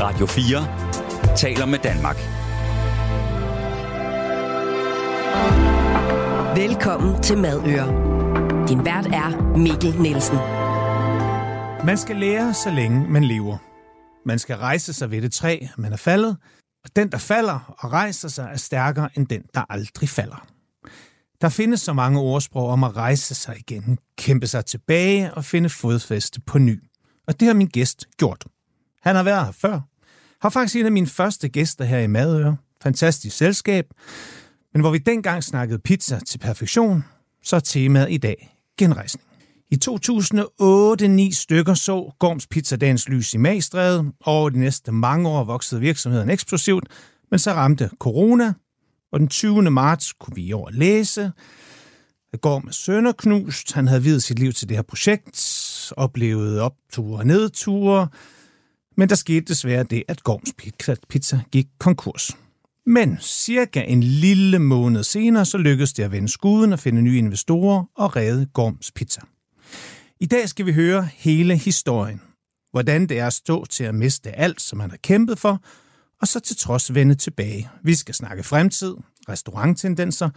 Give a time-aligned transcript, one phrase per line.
[0.00, 2.16] Radio 4 taler med Danmark.
[6.56, 7.86] Velkommen til Madøre.
[8.68, 10.36] Din vært er Mikkel Nielsen.
[11.86, 13.56] Man skal lære, så længe man lever.
[14.26, 16.36] Man skal rejse sig ved det træ, man er faldet,
[16.84, 20.46] og den, der falder og rejser sig, er stærkere end den, der aldrig falder.
[21.40, 25.68] Der findes så mange ordsprog om at rejse sig igen, kæmpe sig tilbage og finde
[25.68, 26.82] fodfæste på ny.
[27.26, 28.44] Og det har min gæst gjort.
[29.02, 29.89] Han har været her før.
[30.42, 32.56] Har faktisk en af mine første gæster her i Madøre.
[32.82, 33.84] Fantastisk selskab.
[34.72, 37.04] Men hvor vi dengang snakkede pizza til perfektion,
[37.42, 39.26] så er temaet i dag genrejsning.
[39.70, 45.28] I 2008-9 stykker så Gorms Pizza dagens lys i Magstræde, og over de næste mange
[45.28, 46.84] år voksede virksomheden eksplosivt,
[47.30, 48.52] men så ramte corona,
[49.12, 49.70] og den 20.
[49.70, 51.32] marts kunne vi i år læse,
[52.32, 53.72] at Gorm er sønderknust.
[53.72, 58.08] Han havde videt sit liv til det her projekt, oplevet opture og nedture,
[58.96, 60.52] men der skete desværre det, at Gorms
[61.08, 62.36] Pizza gik konkurs.
[62.86, 67.18] Men cirka en lille måned senere, så lykkedes det at vende skuden og finde nye
[67.18, 69.20] investorer og redde Gorms Pizza.
[70.20, 72.20] I dag skal vi høre hele historien.
[72.72, 75.62] Hvordan det er at stå til at miste alt, som man har kæmpet for,
[76.20, 77.70] og så til trods vende tilbage.
[77.84, 78.94] Vi skal snakke fremtid,
[79.28, 80.30] restauranttendenser,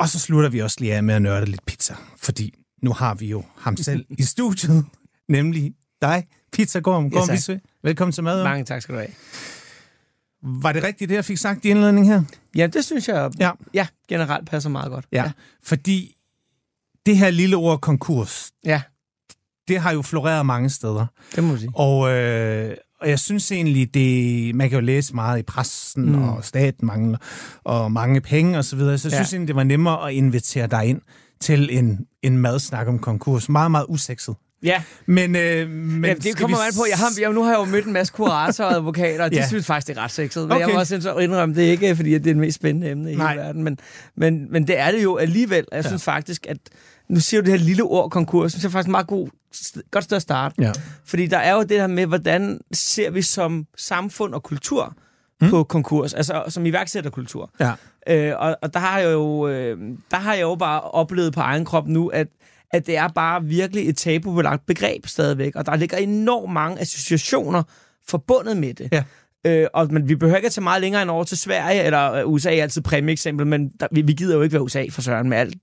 [0.00, 3.14] og så slutter vi også lige af med at nørde lidt pizza, fordi nu har
[3.14, 4.84] vi jo ham selv i studiet,
[5.28, 7.10] nemlig dig, Pizza Gorm.
[7.10, 7.50] Gorm yes,
[7.82, 8.44] Velkommen til mad.
[8.44, 9.10] Mange tak skal du have.
[10.42, 12.22] Var det rigtigt, det jeg fik sagt i indledning her?
[12.56, 13.50] Ja, det synes jeg ja.
[13.74, 15.04] Ja, generelt passer meget godt.
[15.12, 15.32] Ja, ja.
[15.62, 16.16] fordi
[17.06, 18.82] det her lille ord konkurs, ja.
[19.68, 21.06] det har jo floreret mange steder.
[21.34, 21.70] Det må man sige.
[21.74, 26.22] Og, øh, og jeg synes egentlig, det, man kan jo læse meget i pressen, mm.
[26.22, 27.18] og staten mangler,
[27.64, 29.16] og mange penge osv., så, videre, så jeg ja.
[29.16, 31.00] synes egentlig, det var nemmere at invitere dig ind
[31.40, 33.48] til en, en madsnak om konkurs.
[33.48, 34.34] Meget, meget usekset.
[34.62, 34.82] Ja.
[35.06, 36.76] Men, øh, men ja, det kommer vi...
[36.76, 36.84] på.
[36.90, 39.36] Jeg har, jeg, nu har jeg jo mødt en masse kuratorer og advokater, og de
[39.36, 39.46] ja.
[39.46, 40.42] synes faktisk, det er ret sexet.
[40.42, 40.66] Men okay.
[40.66, 43.16] jeg må også indrømme, det er ikke, fordi det er det mest spændende emne i
[43.16, 43.28] Nej.
[43.28, 43.62] hele verden.
[43.62, 43.78] Men,
[44.16, 45.64] men, men det er det jo alligevel.
[45.72, 46.12] Jeg synes ja.
[46.12, 46.58] faktisk, at
[47.08, 49.28] nu siger du det her lille ord konkurs, synes jeg faktisk er meget god,
[49.90, 50.54] godt sted at starte.
[50.58, 50.72] Ja.
[51.04, 54.94] Fordi der er jo det her med, hvordan ser vi som samfund og kultur
[55.40, 55.50] mm.
[55.50, 57.50] på konkurs, altså som iværksætterkultur.
[57.60, 57.72] Ja.
[58.08, 59.78] Øh, og, og der har jeg jo øh,
[60.10, 62.28] der har jeg jo bare oplevet på egen krop nu, at
[62.72, 67.62] at det er bare virkelig et tabubelagt begreb stadigvæk, og der ligger enormt mange associationer
[68.08, 68.88] forbundet med det.
[68.92, 69.04] Ja.
[69.46, 72.12] Øh, og, men vi behøver ikke at tage meget længere end over til Sverige, eller
[72.12, 75.02] øh, USA er altid præmieeksempel, men der, vi, vi gider jo ikke være USA for
[75.02, 75.54] søren med alt,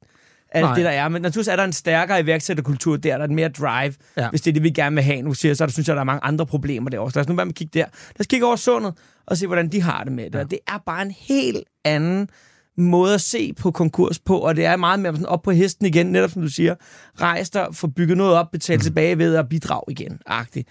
[0.52, 1.09] alt det, der er.
[1.09, 4.30] Men naturligvis er der en stærkere iværksætterkultur der, der er mere drive, ja.
[4.30, 5.22] hvis det er det, vi gerne vil have.
[5.22, 7.12] Nu siger så der synes jeg, der er mange andre problemer derovre.
[7.12, 7.86] Så lad os nu bare med kigge der.
[7.86, 8.94] Lad os kigge over sundet
[9.25, 10.40] og se, hvordan de har det med det.
[10.40, 10.44] Ja.
[10.44, 12.30] Det er bare en helt anden
[12.79, 15.85] måde at se på konkurs på, og det er meget mere sådan op på hesten
[15.85, 16.75] igen, netop som du siger,
[17.22, 18.84] rejs dig, få bygget noget op, betale mm.
[18.84, 20.69] tilbage ved at bidrage igen, agtigt.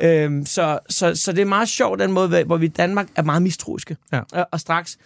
[0.00, 3.22] Øhm, så, så, så det er meget sjovt, den måde, hvor vi i Danmark er
[3.22, 3.96] meget mistroiske.
[4.12, 4.20] Ja.
[4.32, 4.98] Og, og straks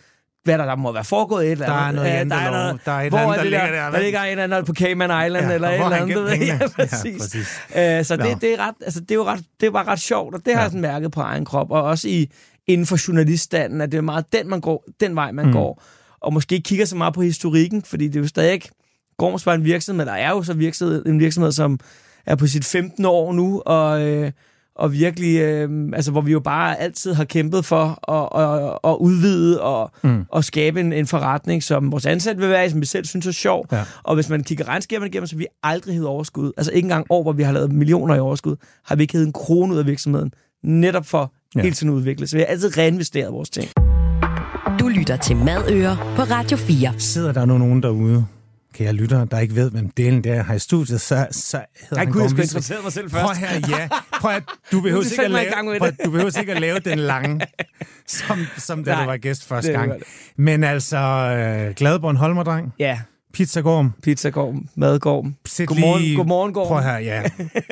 [0.44, 1.78] hvad der, der må være foregået et eller andet.
[1.78, 3.66] Der er noget, ja, der er noget, der er et hvor andet, er det der,
[3.66, 6.46] der, der ligger et eller andet på Cayman Island, ja, eller et eller andet.
[6.46, 7.04] Ja, præcis.
[7.04, 7.60] Ja, præcis.
[7.76, 10.34] Øh, så det, det, er ret, altså, det, er jo ret, det var ret sjovt,
[10.34, 10.54] og det ja.
[10.54, 12.30] har jeg sådan mærket på egen krop, og også i,
[12.66, 15.52] inden for journaliststanden, at det er meget den, man går, den vej, man mm.
[15.52, 15.82] går
[16.24, 18.70] og måske ikke kigger så meget på historikken, fordi det er jo stadig ikke
[19.18, 21.80] Gorms var en virksomhed, der er jo så virksomhed, en virksomhed, som
[22.26, 23.04] er på sit 15.
[23.04, 24.30] år nu, og, øh,
[24.76, 28.96] og virkelig, øh, altså hvor vi jo bare altid har kæmpet for at, at, at
[29.00, 30.24] udvide og, mm.
[30.28, 33.32] og skabe en, en forretning, som vores ansatte vil være som vi selv synes er
[33.32, 33.66] sjov.
[33.72, 33.84] Ja.
[34.02, 36.52] Og hvis man kigger regnskaberne igennem, så vi aldrig hedder overskud.
[36.56, 39.26] Altså ikke engang år, hvor vi har lavet millioner i overskud, har vi ikke heddet
[39.26, 41.60] en krone ud af virksomheden, netop for ja.
[41.60, 42.26] hele tiden udvikle.
[42.26, 43.83] Så vi har altid reinvesteret vores ting.
[45.04, 46.94] Lytter til Madøer på Radio 4.
[46.98, 48.26] Sidder der nu nogen derude,
[48.74, 52.12] kære lytter, der ikke ved, hvem delen der har i studiet, så, så hedder han
[52.12, 53.24] kunne jeg interessere mig selv først.
[53.24, 53.88] Prøv her, ja.
[54.20, 54.40] Prøv her,
[54.72, 57.40] du behøver ikke at lave, prøv, du behøver ikke at lave den lange,
[58.06, 59.92] som, som da Nej, du var gæst første gang.
[60.36, 62.74] Men altså, øh, glad Bornholmer-dreng.
[62.78, 63.00] Ja.
[63.32, 63.92] Pizzagorm.
[64.02, 65.34] Pizzagorm, madgorm.
[65.46, 66.16] Sæt godmorgen, lige...
[66.16, 66.66] godmorgen, Gorm.
[66.66, 67.22] Prøv her, ja.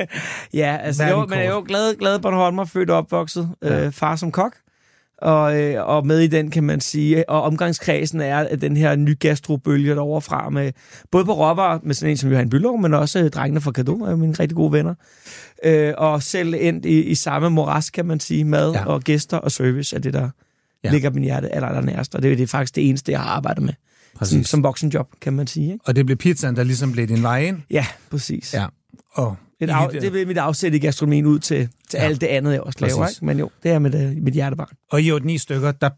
[0.62, 3.50] ja, altså, jo, men jeg er jo glad, glad Bornholmer, født og opvokset.
[3.62, 3.86] Ja.
[3.86, 4.52] Øh, far som kok.
[5.22, 9.18] Og, øh, og med i den, kan man sige, og omgangskredsen er den her ny
[9.18, 10.72] gastrobølge derovre fra, med,
[11.10, 14.04] både på råvarer, med sådan en som Johan Bylov, men også øh, drengene fra Kado,
[14.04, 14.94] er mine rigtig gode venner.
[15.64, 18.84] Øh, og selv endt i, i samme moras, kan man sige, mad ja.
[18.84, 20.28] og gæster og service er det, der
[20.84, 20.90] ja.
[20.90, 22.14] ligger min hjerte aller, aller nærmest.
[22.14, 23.72] Og det, det er faktisk det eneste, jeg har arbejdet med.
[24.22, 25.72] Som, som voksenjob, kan man sige.
[25.72, 25.84] Ikke?
[25.84, 27.62] Og det blev pizzaen, der ligesom blev din vej ind?
[27.70, 28.54] Ja, præcis.
[28.54, 28.66] Ja.
[29.12, 32.04] Og et af, det er mit afsæt i gastronomien ud til, til ja.
[32.04, 32.96] alt det andet, jeg også Præcis.
[32.96, 33.08] laver.
[33.08, 33.24] Ikke?
[33.24, 34.76] Men jo, det er mit, uh, mit hjertebarn.
[34.90, 35.90] Og i 8-9 stykker, der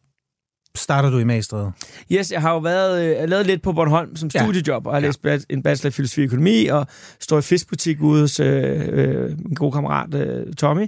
[0.76, 1.72] starter du i Magstræde?
[2.12, 5.00] Yes, jeg har jo været, øh, jeg lavet lidt på Bornholm som studiejob, og har
[5.00, 5.12] ja.
[5.24, 6.86] læst en bachelor i filosofi og økonomi, og
[7.20, 10.86] står i fiskbutik ude hos øh, øh, min gode kammerat øh, Tommy,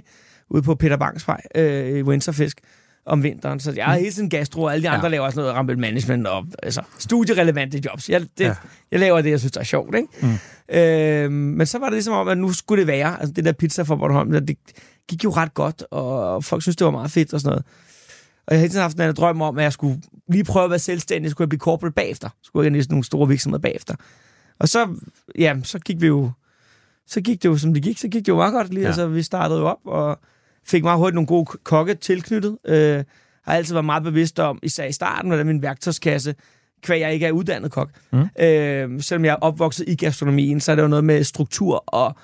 [0.49, 2.57] ude på Peter Bangsvej øh, i Winterfisk
[3.07, 3.59] om vinteren.
[3.59, 5.11] Så jeg har hele tiden gastro, og alle de andre ja.
[5.11, 8.09] laver også noget rampel management og altså, studierelevante jobs.
[8.09, 8.55] Jeg, det, ja.
[8.91, 9.95] jeg laver det, jeg synes er sjovt.
[9.95, 10.07] Ikke?
[10.21, 10.75] Mm.
[10.75, 13.19] Øh, men så var det ligesom om, at nu skulle det være.
[13.19, 14.57] Altså, det der pizza fra Bornholm, det
[15.09, 17.65] gik jo ret godt, og folk synes det var meget fedt og sådan noget.
[18.47, 20.69] Og jeg har hele tiden haft en drøm om, at jeg skulle lige prøve at
[20.69, 22.29] være selvstændig, skulle jeg blive corporate bagefter.
[22.43, 23.95] Skulle jeg i nogle store virksomheder bagefter.
[24.59, 24.87] Og så,
[25.39, 26.31] ja, så gik vi jo,
[27.07, 28.81] så gik det jo, som det gik, så gik det jo meget godt lige.
[28.81, 28.87] Ja.
[28.87, 30.19] Altså, vi startede jo op, og
[30.67, 32.57] fik meget hurtigt nogle gode kokke tilknyttet.
[32.65, 33.03] Øh,
[33.45, 36.35] har altid været meget bevidst om, især i starten, hvordan min værktøjskasse,
[36.81, 37.89] kvæg jeg ikke er uddannet kok.
[38.11, 38.19] Mm.
[38.39, 42.15] Øh, selvom jeg er opvokset i gastronomien, så er det jo noget med struktur og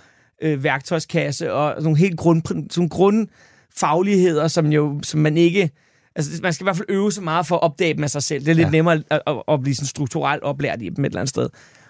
[0.42, 5.72] øh, værktøjskasse og nogle helt grund, sådan grundfagligheder, som jo som man ikke...
[6.16, 8.24] Altså, man skal i hvert fald øve sig meget for at opdage dem af sig
[8.24, 8.46] selv.
[8.46, 8.72] Det er lidt ja.
[8.72, 11.50] nemmere at, at, at blive sådan strukturelt oplært i dem et eller andet sted.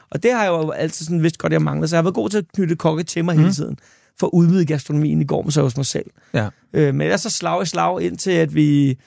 [0.09, 1.87] Og det har jeg jo altid sådan vidst godt, jeg mangler.
[1.87, 3.41] Så jeg har været god til at knytte kokke til mig mm.
[3.41, 3.77] hele tiden
[4.19, 6.05] for at udvide gastronomien i går, så hos mig selv.
[6.33, 6.49] Ja.
[6.73, 8.97] Øh, men jeg er så slag i slag indtil, at vi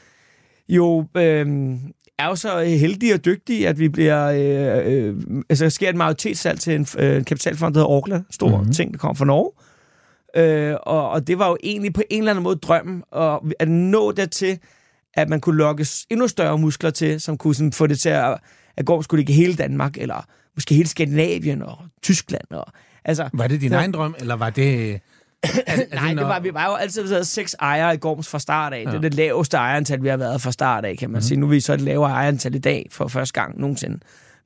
[0.68, 1.46] jo øh,
[2.18, 4.26] er jo så heldige og dygtige, at vi bliver...
[4.26, 8.22] Øh, øh, altså, der sker et majoritetssalg til en, øh, en kapitalfond, der hedder Orkla.
[8.30, 8.72] Stor mm-hmm.
[8.72, 9.50] ting, der kommer fra Norge.
[10.36, 13.68] Øh, og, og det var jo egentlig på en eller anden måde drømmen, og at
[13.68, 14.58] nå dertil,
[15.14, 18.38] at man kunne lokke endnu større muskler til, som kunne sådan, få det til at,
[18.76, 22.44] at gå skulle ligge hele Danmark, eller måske hele Skandinavien og Tyskland.
[22.50, 22.66] Og,
[23.06, 24.92] altså, var det din så, egen drøm, eller var det...
[25.66, 28.82] Er Nej, det, var, vi var jo altid seks ejere i Gorms fra start af.
[28.84, 28.90] Ja.
[28.90, 31.22] Det er det laveste ejerantal, vi har været fra start af, kan man mm-hmm.
[31.22, 31.40] sige.
[31.40, 33.98] Nu er vi så et lavere ejerantal i dag for første gang nogensinde.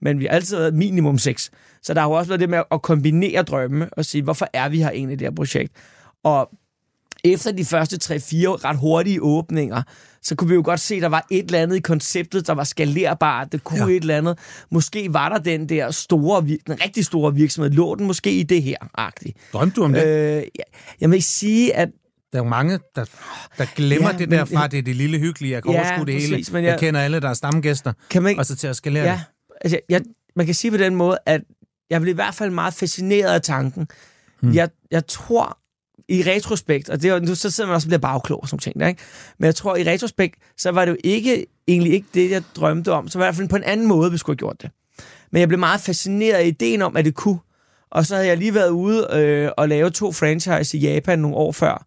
[0.03, 1.51] Men vi har altid været minimum seks.
[1.83, 4.69] Så der har jo også været det med at kombinere drømme og sige, hvorfor er
[4.69, 5.73] vi her egentlig i det her projekt?
[6.25, 6.51] Og
[7.25, 9.83] efter de første 3-4 ret hurtige åbninger,
[10.23, 12.53] så kunne vi jo godt se, at der var et eller andet i konceptet, der
[12.53, 13.53] var skalerbart.
[13.53, 13.97] Det kunne ja.
[13.97, 14.39] et eller andet.
[14.71, 17.71] Måske var der den der store, den rigtig store virksomhed.
[17.71, 19.37] Lå den måske i det her, agtigt.
[19.53, 20.07] Drømte du om det?
[20.07, 20.65] Øh, jeg,
[21.01, 21.89] jeg vil sige, at
[22.33, 23.05] der er jo mange, der,
[23.59, 26.07] der glemmer ja, det der fra, det er det lille hyggelige, jeg kan ja, overskue
[26.07, 26.45] det præcis, hele.
[26.53, 29.05] Men jeg, jeg kender alle, der er stamgæster, kan man, og så til at skalere
[29.05, 29.25] ja, det.
[29.61, 30.03] Altså, jeg,
[30.37, 31.41] man kan sige på den måde, at
[31.91, 33.89] jeg blev i hvert fald meget fascineret af tanken.
[34.41, 34.55] Hmm.
[34.55, 35.59] Jeg, jeg tror,
[36.09, 38.59] i retrospekt, og det er, nu så sidder man også og bliver bagklog og sådan
[38.59, 39.03] ting, der, ikke?
[39.39, 42.93] men jeg tror, i retrospekt, så var det jo ikke, egentlig ikke det, jeg drømte
[42.93, 43.09] om.
[43.09, 44.71] Så var i hvert fald på en anden måde, vi skulle have gjort det.
[45.33, 47.39] Men jeg blev meget fascineret af ideen om, at det kunne.
[47.91, 51.37] Og så havde jeg lige været ude øh, og lave to franchise i Japan nogle
[51.37, 51.87] år før,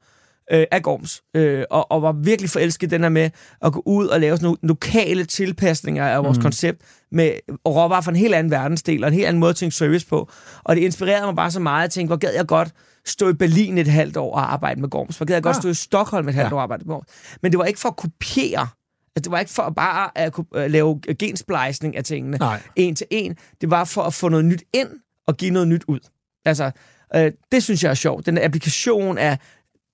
[0.52, 3.30] øh, af Gorms, øh, og, og var virkelig forelsket den her med
[3.62, 6.42] at gå ud og lave sådan nogle lokale tilpasninger af vores mm.
[6.42, 6.82] koncept,
[7.12, 7.32] med
[7.68, 10.32] råvarer fra en helt anden verdensdel, og en helt anden måde at tænke service på.
[10.64, 12.70] Og det inspirerede mig bare så meget, at jeg tænkte, hvor gad jeg godt
[13.06, 15.18] stå i Berlin et halvt år og arbejde med Gorms.
[15.18, 15.40] Gad jeg ja.
[15.40, 16.54] godt stå i Stockholm et halvt ja.
[16.54, 17.08] år og arbejde med Gorms.
[17.42, 18.68] Men det var ikke for at kopiere
[19.16, 22.62] Altså, det var ikke for at bare at kunne lave gensplejsning af tingene Nej.
[22.76, 23.38] en til en.
[23.62, 24.90] Det var for at få noget nyt ind
[25.28, 26.00] og give noget nyt ud.
[26.46, 26.72] Altså,
[27.16, 28.26] øh, det synes jeg er sjovt.
[28.26, 29.38] Den applikation af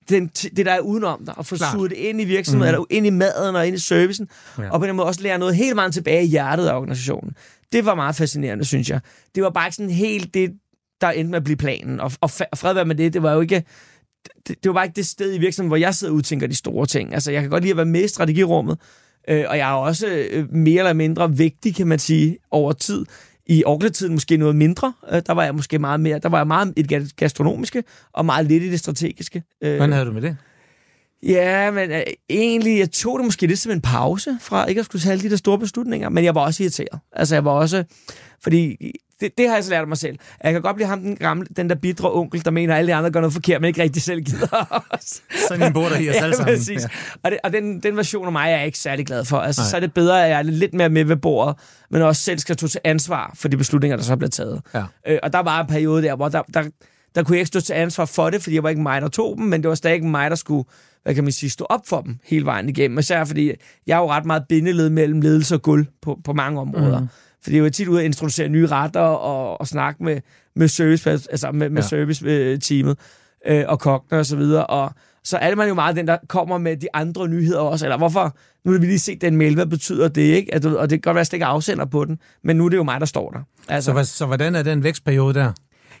[0.08, 2.74] den, det, der er udenom dig, og få suget det ind i virksomheden, mm.
[2.74, 4.28] eller ind i maden og ind i servicen,
[4.58, 4.70] ja.
[4.70, 7.36] og på den måde også lære noget helt meget tilbage i hjertet af organisationen.
[7.72, 9.00] Det var meget fascinerende, synes jeg.
[9.34, 10.52] Det var bare ikke sådan helt det,
[11.00, 12.00] der endte med at blive planen.
[12.00, 13.64] Og, og fred være med det, det var jo ikke...
[14.48, 16.54] Det, det var bare ikke det sted i virksomheden, hvor jeg sidder og udtænker de
[16.54, 17.14] store ting.
[17.14, 18.78] Altså, jeg kan godt lide at være med i strategirummet,
[19.28, 23.06] øh, og jeg er også øh, mere eller mindre vigtig, kan man sige, over tid.
[23.46, 24.92] I Orkla-tiden måske noget mindre.
[25.12, 26.18] Øh, der var jeg måske meget mere...
[26.18, 29.42] Der var jeg meget i det gastronomiske, og meget lidt i det strategiske.
[29.62, 30.36] Øh, Hvordan havde du med det?
[31.22, 34.84] Ja, men øh, egentlig, jeg tog det måske lidt som en pause fra ikke at
[34.84, 37.00] skulle tage alle de der store beslutninger, men jeg var også irriteret.
[37.12, 37.84] Altså, jeg var også...
[38.42, 38.76] Fordi
[39.20, 40.18] det, det har jeg så lært mig selv.
[40.44, 42.88] Jeg kan godt blive ham den gamle, den der bidre onkel, der mener, at alle
[42.88, 44.84] de andre gør noget forkert, men ikke rigtig selv gider
[45.48, 46.58] Sådan en bor der i os alle sammen.
[46.68, 46.88] Ja.
[47.22, 49.38] Og, det, og den, den version af mig er jeg ikke særlig glad for.
[49.38, 51.56] Altså, så er det bedre, at jeg er lidt mere med ved bordet,
[51.90, 54.62] men også selv skal tage ansvar for de beslutninger, der så bliver taget.
[54.74, 54.84] Ja.
[55.06, 56.62] Øh, og der var en periode der, hvor der, der,
[57.14, 59.08] der kunne jeg ikke stå til ansvar for det, fordi jeg var ikke mig, der
[59.08, 60.64] tog dem, men det var stadig ikke mig, der skulle
[61.02, 62.98] hvad kan man sige, stå op for dem hele vejen igennem.
[62.98, 63.52] Især fordi
[63.86, 67.00] jeg er jo ret meget bindeled mellem ledelse og guld på, på mange områder.
[67.00, 67.08] Mm.
[67.42, 70.20] Fordi jeg er tit ude at introducere nye retter og, og snakke med,
[70.56, 71.88] med service, altså med, med ja.
[71.88, 72.98] service-teamet
[73.46, 74.66] øh, og kokkene og så videre.
[74.66, 74.92] Og
[75.24, 77.86] så er det man jo meget den, der kommer med de andre nyheder også.
[77.86, 80.54] Eller hvorfor, nu har vi lige set den mail, hvad betyder det, ikke?
[80.54, 82.68] At, og det kan godt være, at jeg ikke afsender på den, men nu er
[82.68, 83.40] det jo mig, der står der.
[83.68, 85.52] Altså, så, så hvordan er den vækstperiode der?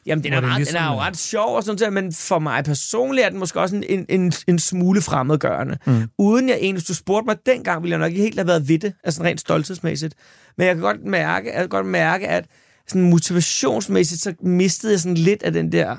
[0.06, 2.38] Jamen, den er, meget, ligesom, den er jo ret sjov og sådan noget, men for
[2.38, 5.78] mig personligt er den måske også en, en, en smule fremmedgørende.
[5.86, 6.08] Mm.
[6.18, 8.68] Uden jeg egentlig, hvis du spurgte mig dengang, ville jeg nok ikke helt have været
[8.68, 10.14] ved det, altså rent stolthedsmæssigt.
[10.56, 12.44] Men jeg kan godt mærke, jeg kan godt mærke at
[12.88, 15.96] sådan motivationsmæssigt, så mistede jeg sådan lidt af den der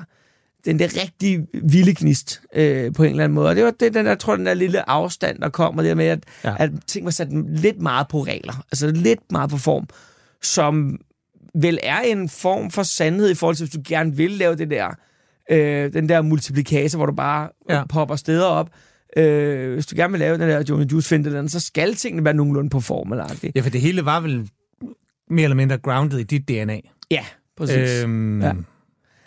[0.64, 3.48] den der rigtig vilde gnist øh, på en eller anden måde.
[3.48, 5.84] Og det var det, den der, jeg tror, den der lille afstand, der kom, og
[5.84, 6.54] det med, at, ja.
[6.58, 8.64] at ting var sat lidt meget på regler.
[8.72, 9.88] Altså lidt meget på form,
[10.42, 10.98] som
[11.54, 14.70] vel er en form for sandhed i forhold til, hvis du gerne vil lave det
[14.70, 14.88] der,
[15.50, 17.84] øh, den der multiplikator, hvor du bare ja.
[17.86, 18.70] popper steder op.
[19.16, 22.34] øh, hvis du gerne vil lave den der Johnny Juice finde så skal tingene være
[22.34, 23.12] nogenlunde på form.
[23.12, 24.50] Eller ja, for det hele var vel
[25.30, 26.80] mere eller mindre grounded i dit DNA.
[27.10, 27.24] Ja,
[27.56, 28.02] præcis.
[28.02, 28.52] Øhm, ja.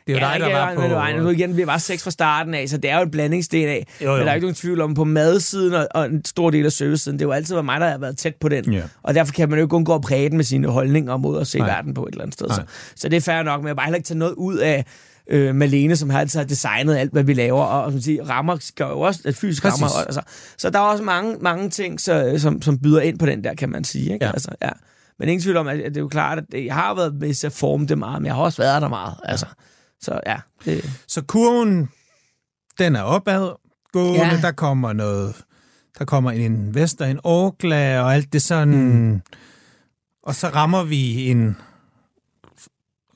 [0.07, 1.23] Det er jo ja, dig, der var på...
[1.23, 3.87] Nu igen, vi var seks fra starten af, så det er jo et blandingsdel af.
[4.01, 4.17] Jo, jo.
[4.17, 6.71] Men der er ikke nogen tvivl om, på madsiden og, og en stor del af
[6.71, 8.73] servicesiden, det er jo altid mig, der har været tæt på den.
[8.73, 8.81] Ja.
[9.03, 11.41] Og derfor kan man jo ikke undgå at præge den med sine holdninger og måde
[11.41, 11.67] at se Nej.
[11.67, 12.49] verden på et eller andet sted.
[12.49, 12.61] Så,
[12.95, 14.85] så det er fair nok, men jeg bare heller ikke tage noget ud af
[15.29, 18.57] øh, Malene, som har altid har designet alt, hvad vi laver, og som siger, rammer
[18.59, 19.81] skal jo også, at fysisk Præcis.
[19.81, 20.05] rammer.
[20.05, 20.21] Altså.
[20.57, 23.53] Så der er også mange, mange ting, så, som, som byder ind på den der,
[23.53, 24.13] kan man sige.
[24.13, 24.25] Ikke?
[24.25, 24.31] Ja.
[24.31, 24.69] Altså, ja.
[25.19, 27.47] Men ingen tvivl om, at det er jo klart, at jeg har været med til
[27.47, 29.13] at forme det meget, men jeg har også været der meget.
[29.23, 29.45] Altså.
[30.05, 30.37] Så ja.
[30.65, 30.89] Det...
[31.07, 31.89] Så kurven,
[32.79, 33.51] den er opad
[33.91, 34.41] gående, ja.
[34.41, 35.35] der kommer noget,
[35.99, 39.21] der kommer en investor, en Orkla og alt det sådan, mm.
[40.23, 41.57] og så rammer vi en,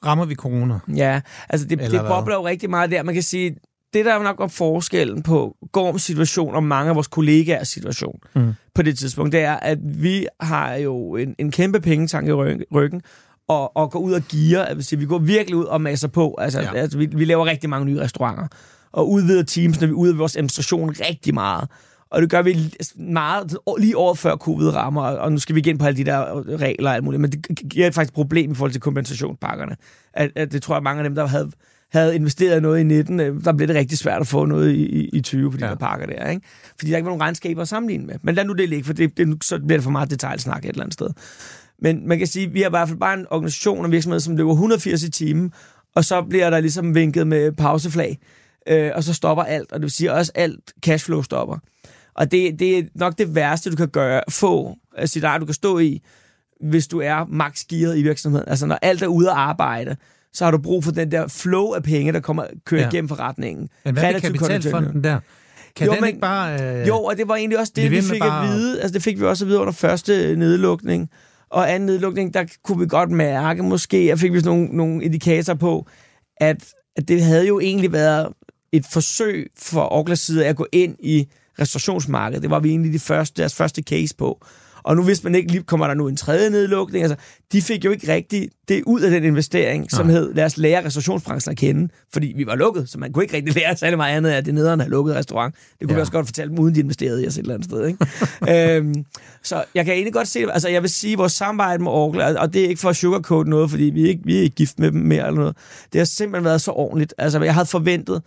[0.05, 0.79] rammer vi corona.
[0.95, 3.03] Ja, altså det, det bobler jo rigtig meget der.
[3.03, 3.55] Man kan sige,
[3.93, 8.19] det der er nok om forskellen på Gorms situation og mange af vores kollegaers situation
[8.35, 8.53] mm.
[8.75, 12.31] på det tidspunkt, det er, at vi har jo en, en kæmpe pengetank i
[12.71, 13.01] ryggen,
[13.49, 14.65] og, og går ud og giver.
[14.65, 16.35] Altså, vi går virkelig ud og masser på.
[16.37, 16.73] Altså, ja.
[16.73, 18.47] altså vi, vi laver rigtig mange nye restauranter.
[18.91, 21.69] Og udvider teams, når vi udvider vores administration rigtig meget.
[22.11, 25.77] Og det gør vi meget lige året før covid rammer, og nu skal vi igen
[25.77, 28.55] på alle de der regler og alt muligt, men det giver faktisk et problem i
[28.55, 29.75] forhold til kompensationspakkerne.
[30.13, 31.51] At, at det tror jeg, mange af dem, der havde,
[31.91, 34.85] havde investeret noget i 19, øh, der blev det rigtig svært at få noget i,
[34.85, 35.69] i, i 20 på de ja.
[35.69, 36.41] der pakker der, ikke?
[36.79, 38.15] Fordi der ikke var nogen regnskaber at sammenligne med.
[38.21, 40.69] Men lad nu det ligge, for det, det, så bliver det for meget detaljsnak et
[40.69, 41.09] eller andet sted.
[41.81, 44.19] Men man kan sige, at vi har i hvert fald bare en organisation og virksomhed,
[44.19, 45.51] som løber 180 i timen,
[45.95, 48.19] og så bliver der ligesom vinket med pauseflag,
[48.67, 51.57] øh, og så stopper alt, og det vil sige også alt cashflow stopper.
[52.13, 55.45] Og det, det er nok det værste, du kan gøre, få af sit eget, du
[55.45, 56.01] kan stå i,
[56.61, 58.49] hvis du er max gearet i virksomheden.
[58.49, 59.95] Altså når alt er ude at arbejde,
[60.33, 62.89] så har du brug for den der flow af penge, der kommer kører ja.
[62.89, 63.69] igennem forretningen.
[63.85, 65.19] Men hvad er kapitalfonden der?
[65.75, 66.79] Kan jo, den men, ikke bare...
[66.81, 68.43] Øh, jo, og det var egentlig også det, vi fik bare...
[68.43, 68.81] at vide.
[68.81, 71.09] Altså det fik vi også at vide under første nedlukning
[71.49, 75.57] og anden nedlukning, der kunne vi godt mærke, måske, jeg fik vi nogle, nogle indikatorer
[75.57, 75.87] på,
[76.37, 78.33] at, at det havde jo egentlig været
[78.71, 81.27] et forsøg for Orklas side at gå ind i
[81.59, 82.41] restaurationsmarkedet.
[82.43, 84.41] Det var vi egentlig de første, deres første case på.
[84.89, 87.03] Og nu hvis man ikke lige kommer der nu en tredje nedlukning.
[87.03, 87.17] Altså,
[87.51, 89.87] de fik jo ikke rigtig det ud af den investering, Nej.
[89.89, 91.89] som hed, lad os lære restaurationsbranchen at kende.
[92.13, 94.45] Fordi vi var lukket, så man kunne ikke rigtig lære særlig meget andet af, at
[94.45, 95.55] det nederne havde lukket restaurant.
[95.55, 95.95] Det kunne ja.
[95.95, 97.87] vi også godt fortælle dem, uden de investerede i os et eller andet sted.
[97.87, 98.75] Ikke?
[98.77, 99.05] øhm,
[99.43, 102.53] så jeg kan egentlig godt se, altså jeg vil sige, vores samarbejde med Oracle, og
[102.53, 104.79] det er ikke for at sugarcoat noget, fordi vi er ikke, vi er ikke gift
[104.79, 105.57] med dem mere eller noget.
[105.93, 107.13] Det har simpelthen været så ordentligt.
[107.17, 108.21] Altså jeg havde forventet,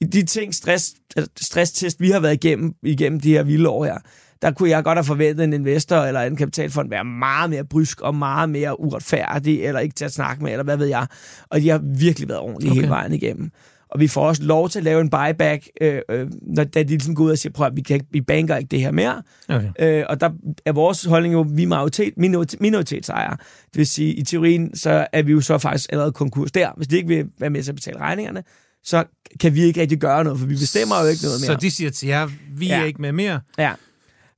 [0.00, 0.94] i de ting, stress,
[1.40, 3.98] stresstest, vi har været igennem, igennem de her vilde år her,
[4.42, 8.00] der kunne jeg godt have forventet en investor eller en kapitalfond være meget mere brysk
[8.00, 11.06] og meget mere uretfærdig, eller ikke til at snakke med, eller hvad ved jeg.
[11.48, 12.80] Og de har virkelig været ordentlige okay.
[12.80, 13.50] hele vejen igennem.
[13.90, 16.88] Og vi får også lov til at lave en buyback, øh, øh, når da de
[16.88, 18.90] ligesom går ud og siger, prøv at vi, kan ikke, vi banker ikke det her
[18.90, 19.22] mere.
[19.48, 19.70] Okay.
[19.78, 20.30] Øh, og der
[20.66, 23.36] er vores holdning jo, vi er majoritet, minoritet, minoritetsejere.
[23.66, 26.70] Det vil sige, i teorien, så er vi jo så faktisk allerede konkurs der.
[26.76, 28.42] Hvis de ikke vil være med til at betale regningerne,
[28.84, 29.04] så
[29.40, 31.46] kan vi ikke rigtig gøre noget, for vi bestemmer jo ikke noget mere.
[31.46, 32.80] Så de siger til jer, vi ja.
[32.80, 33.40] er ikke med mere?
[33.58, 33.72] Ja.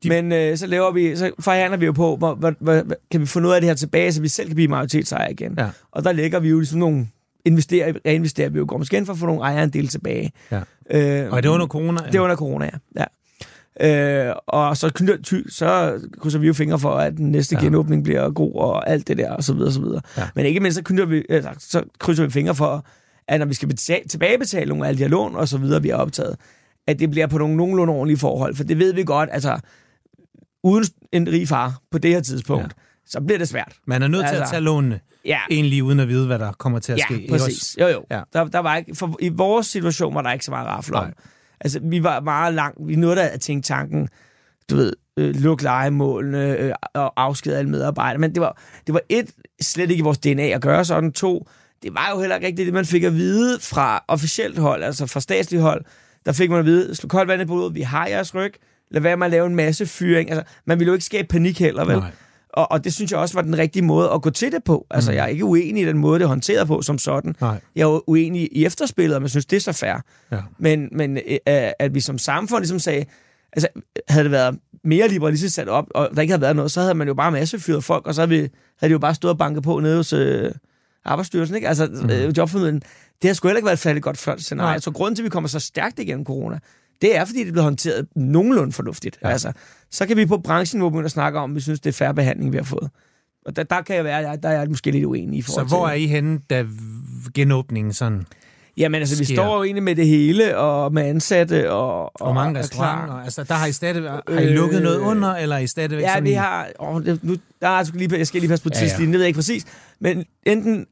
[0.02, 0.08] De...
[0.08, 3.26] Men øh, så laver vi, så forhandler vi jo på, hvor, hvor, hvor, kan vi
[3.26, 5.54] få noget af det her tilbage, så vi selv kan blive majoritetsejer igen.
[5.58, 5.68] Ja.
[5.92, 7.08] Og der lægger vi jo ligesom nogle
[7.44, 10.32] investerer, reinvesterer vi jo går måske igen for at få nogle ejerandele tilbage.
[10.50, 10.60] Ja.
[10.90, 12.00] Øh, og er det under corona?
[12.06, 13.00] Det er under corona, ja.
[13.00, 13.04] ja.
[13.80, 14.90] Øh, og så,
[15.48, 17.64] så krydser vi jo fingre for, at den næste ja.
[17.64, 20.00] genåbning bliver god, og alt det der, og så videre, og så videre.
[20.16, 20.28] Ja.
[20.34, 22.86] Men ikke mindst, så, vi, altså, så krydser vi fingre for,
[23.28, 25.82] at når vi skal betale, tilbagebetale nogle af alle de her lån, og så videre,
[25.82, 26.36] vi har optaget,
[26.86, 28.54] at det bliver på nogle nogenlunde ordentlige forhold.
[28.54, 29.58] For det ved vi godt, altså,
[30.62, 32.82] uden en rig far på det her tidspunkt, ja.
[33.06, 33.72] så bliver det svært.
[33.86, 35.40] Man er nødt altså, til at altså, tage lånene, ja.
[35.50, 37.22] egentlig uden at vide, hvad der kommer til at ja, ske.
[37.22, 37.76] Ja, præcis.
[37.80, 38.04] Jo, jo.
[38.10, 38.22] Ja.
[38.32, 41.12] Der, der var ikke, for, I vores situation var der ikke så meget rafle om.
[41.60, 42.78] Altså, vi var meget langt.
[42.80, 44.08] Vi nåede at tænke tanken,
[44.70, 48.18] du ved, øh, lukke legemålene øh, og afskede alle medarbejdere.
[48.18, 49.30] Men det var, det var et,
[49.62, 51.12] slet ikke i vores DNA at gøre sådan.
[51.12, 51.48] To,
[51.82, 55.06] det var jo heller ikke rigtigt det, man fik at vide fra officielt hold, altså
[55.06, 55.84] fra statsligt hold.
[56.26, 58.54] Der fik man at vide, slå koldt vandet på vi har jeres ryg,
[58.90, 60.30] lad være med at lave en masse fyring.
[60.30, 61.98] Altså, man ville jo ikke skabe panik heller, vel?
[61.98, 62.10] Nej.
[62.48, 64.86] Og, og det synes jeg også var den rigtige måde at gå til det på.
[64.90, 65.16] Altså, mm.
[65.16, 67.36] jeg er ikke uenig i den måde, det er håndteret på som sådan.
[67.40, 67.60] Nej.
[67.76, 70.04] Jeg er uenig i efterspillet, og jeg synes, det er så fair.
[70.32, 70.40] Ja.
[70.58, 71.38] Men, men øh,
[71.78, 73.04] at vi som samfund ligesom sagde,
[73.52, 73.68] altså,
[74.08, 76.94] havde det været mere liberalistisk sat op, og der ikke havde været noget, så havde
[76.94, 78.36] man jo bare massefyret folk, og så havde, vi,
[78.78, 80.52] havde de jo bare stået og banket på nede hos øh,
[81.04, 81.56] arbejdsstyrelsen.
[81.56, 81.68] Ikke?
[81.68, 82.10] Altså, mm.
[82.10, 82.82] øh, jobformidlen.
[83.22, 84.80] Det har sgu heller ikke været et færdigt godt scenarie.
[84.80, 86.58] Så grunden til, at vi kommer så stærkt igennem corona,
[87.02, 89.18] det er, fordi det bliver håndteret nogenlunde fornuftigt.
[89.22, 89.28] Ja.
[89.28, 89.52] Altså,
[89.90, 92.52] så kan vi på branchen begynde at snakke om, vi synes, det er færre behandling,
[92.52, 92.90] vi har fået.
[93.46, 95.68] Og der, der kan jeg være, der, der er jeg måske lidt uenig i forhold
[95.68, 96.64] Så hvor er I henne, da
[97.34, 98.26] genåbningen sådan
[98.76, 102.02] Jamen altså, vi står jo egentlig med det hele, og med ansatte, og...
[102.02, 103.14] Og, og mange restauranter.
[103.14, 106.00] Altså, der har I stadig har I lukket øh, noget under, eller er I stadigvæk
[106.04, 106.68] Ja, sådan vi i- har...
[106.80, 108.86] Åh, nu, der er, lige, jeg skal lige passe på Ja, ja.
[108.86, 109.64] tidslinjen, det ved jeg ikke præcis.
[110.00, 110.86] Men enten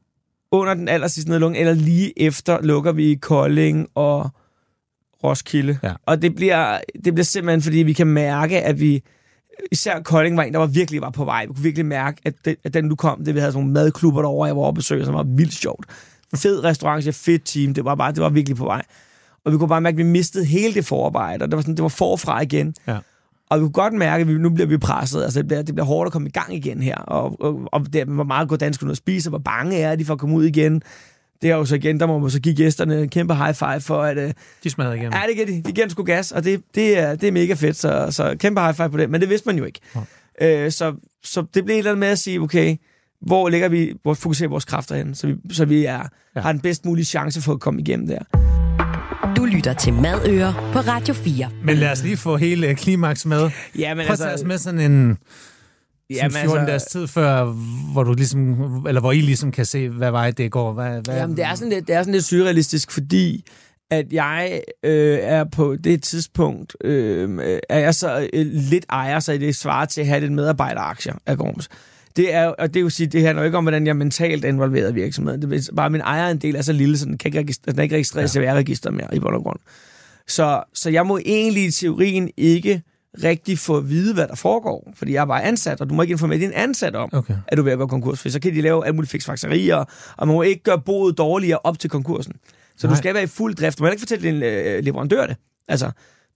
[0.51, 4.29] under den aller sidste nedlukning, eller lige efter, lukker vi Kolding og
[5.23, 5.79] Roskilde.
[5.83, 5.93] Ja.
[6.05, 9.03] Og det bliver, det bliver simpelthen, fordi vi kan mærke, at vi...
[9.71, 11.45] Især Kolding var en, der var virkelig var på vej.
[11.45, 13.73] Vi kunne virkelig mærke, at, det, at den nu kom, det vi havde sådan nogle
[13.73, 15.85] madklubber derovre, jeg var oppe og besøge, som var vildt sjovt.
[16.35, 18.81] Fed restaurant, fedt team, det var bare, det var virkelig på vej.
[19.45, 21.75] Og vi kunne bare mærke, at vi mistede hele det forarbejde, og det var, sådan,
[21.75, 22.75] det var forfra igen.
[22.87, 22.97] Ja.
[23.49, 25.23] Og vi kunne godt mærke, at vi, nu bliver vi presset.
[25.23, 26.95] Altså, det bliver, det bliver hårdt at komme i gang igen her.
[26.95, 29.95] Og, og, og det, hvor meget går danskerne ud at spise, og hvor bange er
[29.95, 30.81] de for at komme ud igen.
[31.41, 33.81] Det er jo så igen, der må man så give gæsterne en kæmpe high five
[33.81, 35.13] for, at øh, De smadrer igennem.
[35.13, 35.53] ja, det giver de.
[35.67, 37.77] De giver dem sgu gas, og det, det, er, det er mega fedt.
[37.77, 39.09] Så, så kæmpe high five på det.
[39.09, 39.79] Men det vidste man jo ikke.
[40.41, 42.75] Øh, så, så det blev et eller andet med at sige, okay,
[43.21, 45.99] hvor lægger vi, hvor fokuserer vores kræfter hen, så vi, så vi er, Ja.
[46.35, 46.41] ja.
[46.41, 48.19] har den bedst mulige chance for at komme igennem der.
[49.37, 51.49] Du lytter til Madøer på Radio 4.
[51.63, 53.49] Men lad os lige få hele klimaks med.
[53.79, 55.17] Ja, men Prøv at tage os med sådan en
[56.15, 57.45] sådan 14 dages tid før,
[57.91, 58.51] hvor du ligesom,
[58.87, 60.73] eller hvor I ligesom kan se, hvad vej det går.
[60.73, 63.45] Hvad, hvad, Jamen, det er sådan lidt, det er sådan lidt surrealistisk, fordi
[63.91, 69.33] at jeg øh, er på det tidspunkt, øh, er jeg så øh, lidt ejer, så
[69.33, 71.69] det svarer til at have lidt medarbejderaktier af Gorms.
[72.15, 74.45] Det er, og det vil sige, det handler jo ikke om, hvordan jeg er mentalt
[74.45, 75.41] involveret i virksomheden.
[75.41, 77.83] Det er bare, min ejerandel er så lille, så den kan ikke, registre, den er
[77.83, 79.59] ikke registreret i CVR-registeret mere i bund og grund.
[80.27, 82.81] Så, så jeg må egentlig i teorien ikke
[83.23, 86.01] rigtig få at vide, hvad der foregår, fordi jeg er bare ansat, og du må
[86.01, 87.33] ikke informere din ansat om, Okay.
[87.47, 89.75] at du er ved at gå konkurs, for så kan de lave alle mulige fiksfakserier,
[90.17, 92.33] og man må ikke gøre boet dårligere op til konkursen.
[92.77, 92.93] Så Nej.
[92.93, 93.77] Du skal være i fuld drift.
[93.79, 95.35] Du må ikke fortælle din øh, leverandør det.
[95.67, 95.91] Altså,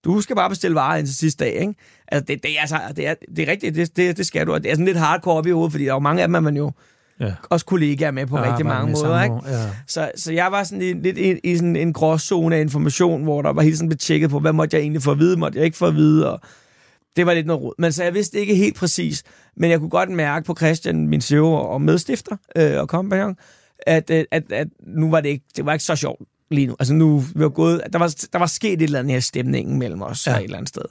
[0.05, 1.73] du skal bare bestille varer indtil sidste dag, ikke?
[2.07, 4.53] Altså, det, det, er, altså, det, er, det er rigtigt, det, det, det skal du.
[4.53, 6.27] Og det er sådan lidt hardcore op i hovedet, fordi der er jo mange af
[6.27, 6.71] dem, er man jo
[7.19, 7.33] Ja.
[7.49, 9.35] også kollegaer med på Og rigtig mange måder, ikke?
[9.45, 9.69] Ja.
[9.87, 13.41] Så, så jeg var sådan i, lidt i, i sådan en gråzone af information, hvor
[13.41, 15.57] der var hele tiden blevet tjekket på, hvad måtte jeg egentlig få at vide, måtte
[15.57, 16.41] jeg ikke få at vide, og
[17.15, 17.73] det var lidt noget rod.
[17.77, 19.23] Men så jeg vidste ikke helt præcis,
[19.57, 23.35] men jeg kunne godt mærke på Christian, min CEO og medstifter øh, og kompagnon,
[23.87, 26.21] at, øh, at, at nu var det ikke, det var ikke så sjovt
[26.51, 26.75] lige nu.
[26.79, 29.21] Altså nu, vi var gået, der var, der var sket et eller andet her i
[29.21, 30.37] stemningen mellem os ja.
[30.37, 30.83] Et eller andet sted.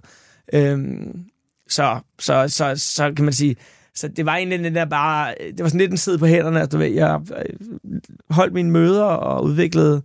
[0.53, 1.25] Øhm,
[1.69, 3.57] så, så, så, så kan man sige,
[3.95, 6.61] så det var egentlig den der bare, det var sådan lidt en sid på hænderne,
[6.61, 10.03] at du ved, jeg øh, holdt mine møder og udviklede,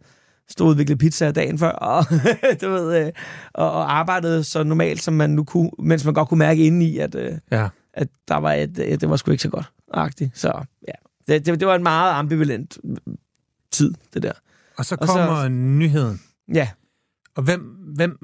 [0.50, 2.06] stod og udviklede pizza dagen før, og,
[2.62, 3.12] du ved, øh,
[3.54, 6.98] og, og arbejdede så normalt, som man nu kunne, mens man godt kunne mærke indeni,
[6.98, 7.68] at, øh, ja.
[7.94, 9.66] at der var et, øh, det var sgu ikke så godt.
[9.94, 10.38] Agtigt.
[10.40, 10.48] Så
[10.88, 10.94] ja,
[11.34, 13.14] det, det, det var en meget ambivalent øh,
[13.72, 14.32] tid, det der.
[14.78, 16.22] Og så Og så- kommer nyheden.
[16.54, 16.70] Ja,
[17.36, 17.62] Og hvem,
[17.96, 18.18] hvem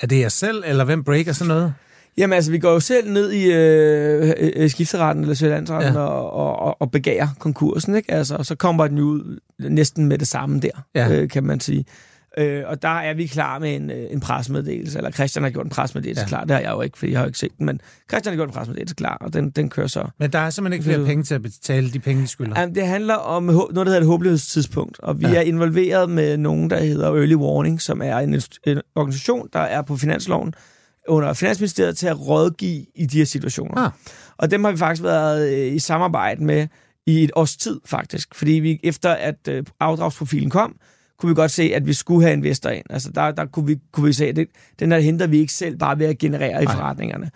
[0.00, 1.74] er det jer selv, eller hvem breaker sådan noget?
[2.16, 6.00] Jamen altså, vi går jo selv ned i øh, øh, skifteretten eller Sjællandsretten Ja.
[6.00, 8.12] og, og, og, begærer konkursen, ikke?
[8.12, 11.10] Altså, og så kommer den jo ud næsten med det samme der, Ja.
[11.12, 11.84] øh, kan man sige.
[12.38, 15.64] Øh, og der er vi klar med en, øh, en presmeddelelse, eller Christian har gjort
[15.64, 16.28] en presmeddelelse Ja.
[16.28, 18.32] klar, det har jeg jo ikke, fordi jeg har jo ikke set den, men Christian
[18.32, 20.04] har gjort en presmeddelelse klar, og den, den kører så.
[20.18, 22.60] Men der er simpelthen ikke flere penge til at betale de penge, de skylder.
[22.60, 25.34] Jamen, det handler om noget, der hedder et håbløshedstidspunkt, og vi ja.
[25.34, 28.34] er involveret med nogen, der hedder Early Warning, som er en,
[28.66, 30.54] en organisation, der er på finansloven
[31.08, 33.78] under Finansministeriet til at rådgive i de her situationer.
[33.78, 33.90] Ah.
[34.36, 36.68] Og dem har vi faktisk været øh, i samarbejde med
[37.06, 38.34] i et års tid, faktisk.
[38.34, 40.76] Fordi vi efter at øh, afdragsprofilen kom,
[41.18, 42.84] kunne vi godt se, at vi skulle have investor ind.
[42.90, 45.52] Altså der, der kunne, vi, kunne vi se, at det, den her henter vi ikke
[45.52, 46.74] selv bare ved at generere i Nej.
[46.74, 47.30] forretningerne.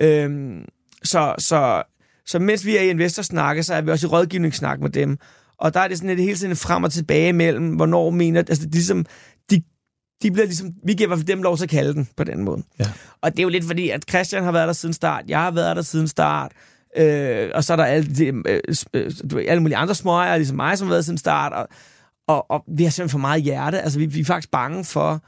[0.00, 0.64] Øhm,
[1.04, 1.82] så, så,
[2.26, 5.18] så mens vi er i investorsnakke, så er vi også i rådgivningssnak med dem.
[5.58, 8.40] Og der er det sådan et hele tiden frem og tilbage mellem, hvornår mener...
[8.40, 9.06] Altså, de, ligesom,
[10.22, 12.24] de, bliver ligesom, vi giver i hvert fald dem lov til at kalde den på
[12.24, 12.62] den måde.
[12.78, 12.84] Ja.
[13.20, 15.50] Og det er jo lidt fordi, at Christian har været der siden start, jeg har
[15.50, 16.52] været der siden start,
[16.96, 18.60] øh, og så er der alle, de, øh,
[18.94, 19.12] øh,
[19.48, 21.68] alle mulige andre småejere, ligesom mig, som har været siden start, og,
[22.28, 23.80] og, og vi har simpelthen for meget hjerte.
[23.80, 25.22] Altså, vi, vi er faktisk bange for,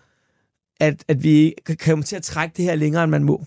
[0.80, 3.44] at, at vi kan komme til at trække det her længere, end man må.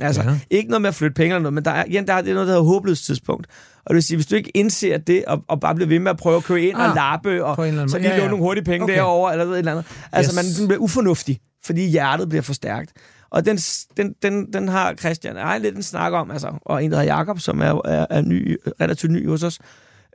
[0.00, 0.38] Altså, Ja.
[0.50, 2.30] ikke noget med at flytte penge eller noget, men der er, igen, der er, det
[2.30, 3.46] er noget, der hedder håbløst tidspunkt.
[3.84, 6.10] Og det vil sige, hvis du ikke indser det, og, og bare bliver ved med
[6.10, 7.62] at prøve at køre ind ah, og lappe, og så
[7.98, 8.28] lige Ja, låne ja.
[8.28, 8.94] nogle hurtige penge Okay.
[8.94, 9.84] derovre, eller noget et eller andet.
[10.12, 10.58] Altså, Yes.
[10.60, 12.92] man bliver ufornuftig, fordi hjertet bliver for stærkt.
[13.30, 13.56] Og den,
[13.96, 17.14] den, den, den har Christian ej, lidt en snak om, altså, og en, der hedder
[17.16, 19.58] Jacob, som er, er, er ny, relativt ny hos os,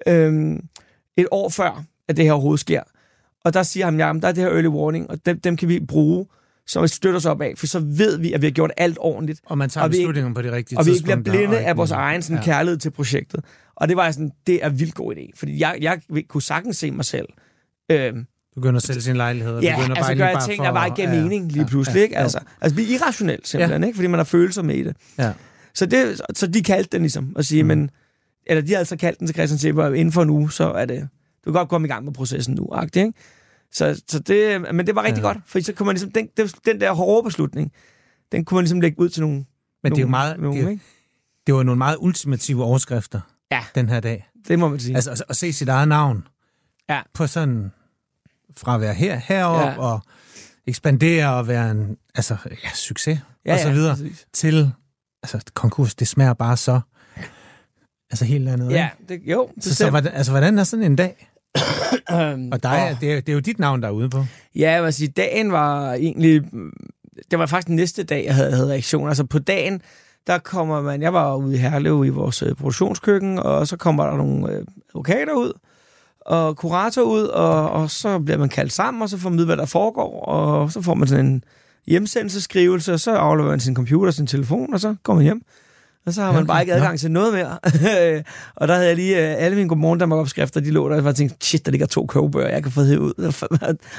[0.08, 0.60] øhm,
[1.18, 2.82] et år før, at det her overhovedet sker.
[3.46, 5.68] Og der siger han, ja, der er det her early warning, og dem, dem kan
[5.70, 6.26] vi bruge,
[6.70, 8.98] som et støtter os op af, for så ved vi, at vi har gjort alt
[9.00, 11.58] ordentligt, Og man tager Og vi beslutninger på de rigtige og vi ikke bliver blinde
[11.58, 12.42] og af vores egen sådan, Ja.
[12.42, 12.46] ja.
[12.58, 13.44] kærlighed til projektet.
[13.76, 16.78] Og det var jeg sådan, det er vildt god idé, fordi jeg, jeg kunne sagtens
[16.78, 17.28] se mig selv.
[17.92, 19.54] Øhm, Begynder at sælge sin lejlighed.
[19.56, 21.52] og ja, begynder altså bare gør jeg ting, for- der bare ikke giver ja, mening
[21.52, 21.98] lige ja, pludselig.
[21.98, 22.18] ja, ikke?
[22.18, 23.96] Altså, altså, vi er irrationelt simpelthen, ikke?
[23.96, 24.96] fordi man har følelser med i det.
[25.18, 25.32] Ja.
[25.74, 27.68] Så, det, så de kaldte den ligesom, at sige, mm.
[27.68, 27.90] men,
[28.48, 30.86] eller de har altså kaldt den til Christian Sipper, inden for en uge, så er
[30.86, 31.00] det,
[31.46, 33.20] du kan godt komme i gang med processen nu, agtigt, ikke?
[33.72, 35.28] Så, så det, men det var rigtig ja.
[35.28, 36.30] godt, for så kunne man ligesom, den,
[36.66, 37.72] den der hårde beslutning,
[38.32, 39.46] den kunne man ligesom lægge ud til nogle
[39.84, 40.80] Men det er jo meget, nogle, det,
[41.48, 43.64] det var nogle meget ultimative overskrifter ja.
[43.76, 44.30] den her dag.
[44.48, 44.96] Det må man sige.
[44.96, 46.28] Altså at, at se sit eget navn
[46.90, 47.02] ja.
[47.14, 47.72] på sådan,
[48.58, 49.90] fra at være her, heroppe ja.
[49.90, 50.02] og
[50.68, 54.72] ekspandere og være en altså, ja, succes ja, og så videre, ja, til
[55.24, 56.82] altså, konkurs, det smager bare så
[58.10, 58.72] altså helt andet.
[58.72, 59.50] Ja, det, jo.
[59.60, 61.30] Så, så hvordan, altså, hvordan er sådan en dag?
[62.52, 64.26] Og dig, det, er, det er jo dit navn, der er ude på.
[64.56, 66.42] Ja, vil sige, dagen var egentlig...
[67.32, 69.08] Det var faktisk næste dag, jeg havde, havde reaktion.
[69.08, 69.82] Altså på dagen,
[70.28, 71.02] der kommer man...
[71.02, 74.66] Jeg var ude i Herlev i vores øh, produktionskøkken, og så kommer der nogle øh,
[74.90, 75.54] advokater ud,
[76.22, 79.58] og kurator ud, og, og så bliver man kaldt sammen, og så får man hvad
[79.58, 81.44] der foregår, og så får man sådan en
[81.88, 85.42] hjemsendelseskrivelse, og så afleverer man sin computer, sin telefon, og så går man hjem.
[86.06, 86.48] Og så har man okay.
[86.48, 86.98] bare ikke adgang ja.
[86.98, 87.60] til noget mere.
[88.60, 91.16] og der havde jeg lige uh, alle mine Godmorgen Danmark-opskrifter, de lå der, og jeg
[91.16, 93.14] tænkte, shit, der ligger to kogebøger, jeg kan få det ud.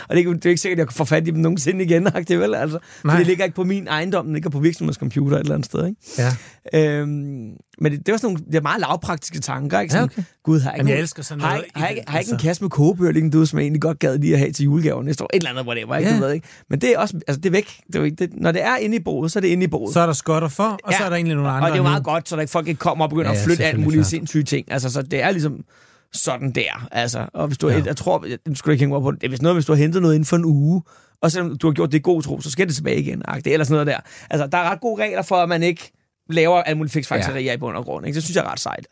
[0.08, 2.06] og det, det er ikke sikkert, at jeg kan få fat i dem nogensinde igen,
[2.28, 2.54] det vel?
[2.54, 5.66] Altså, for det ligger ikke på min ejendom, det ligger på virksomhedscomputer et eller andet
[5.66, 5.86] sted.
[5.86, 6.00] Ikke?
[6.18, 6.30] Ja.
[6.74, 9.80] Øhm, men det, det var sådan nogle det er meget lavpraktiske tanker.
[9.80, 9.92] Ikke?
[9.92, 10.22] Sådan, ja, okay.
[10.44, 11.52] Gud, har jeg, ikke, jeg elsker sådan noget.
[11.52, 13.82] Har, har, har, ikke, har ikke en kasse med kogebøger liggende du, som jeg egentlig
[13.82, 15.30] godt gad lige at have til julegaven næste år?
[15.32, 16.10] Et eller andet, hvor det var, ikke?
[16.10, 16.16] Ja.
[16.16, 16.48] Du ved, ikke?
[16.70, 17.80] Men det er også, altså det er væk.
[17.92, 19.94] Det er, det, når det er inde i bordet, så er det inde i bordet.
[19.94, 20.96] Så er der skotter for, og ja.
[20.96, 21.68] så er der egentlig nogle andre.
[21.68, 23.40] Og det er meget godt, så der ikke folk ikke kommer og begynder ja, ja,
[23.40, 24.72] at flytte alt muligt sindssyge ting.
[24.72, 25.64] Altså, så det er ligesom
[26.12, 26.88] sådan der.
[26.90, 27.82] Altså, og hvis du, ja.
[27.86, 29.28] jeg tror, jeg skulle ikke hænge op på det.
[29.28, 30.82] Hvis noget, hvis du har hentet noget inden for en uge,
[31.20, 33.18] og selvom du har gjort det i god tro, så skal det tilbage igen.
[33.18, 33.98] Det er eller sådan noget der.
[34.30, 35.92] Altså, der er ret gode regler for, at man ikke
[36.30, 37.54] laver alt muligt fiksfakserier ja.
[37.54, 38.06] i bund og grund.
[38.06, 38.14] Ikke?
[38.14, 38.86] Det synes jeg er ret sejt.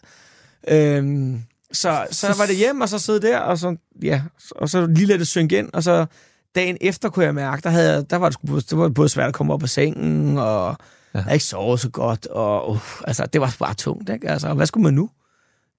[0.68, 4.86] Øhm, så, så var det hjem, og så sidde der, og så, ja, og så
[4.86, 6.06] lige lade det synge ind, og så
[6.54, 9.28] dagen efter kunne jeg mærke, der, havde, der var det, sgu, det var både svært
[9.28, 10.76] at komme op af sengen, og
[11.14, 11.18] ja.
[11.18, 14.30] jeg havde ikke sovet så godt, og uh, altså, det var bare tungt, ikke?
[14.30, 15.10] Altså, hvad skulle man nu?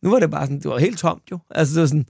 [0.02, 1.40] Nu var det bare sådan, det var helt tomt jo.
[1.50, 2.06] Altså, det var sådan,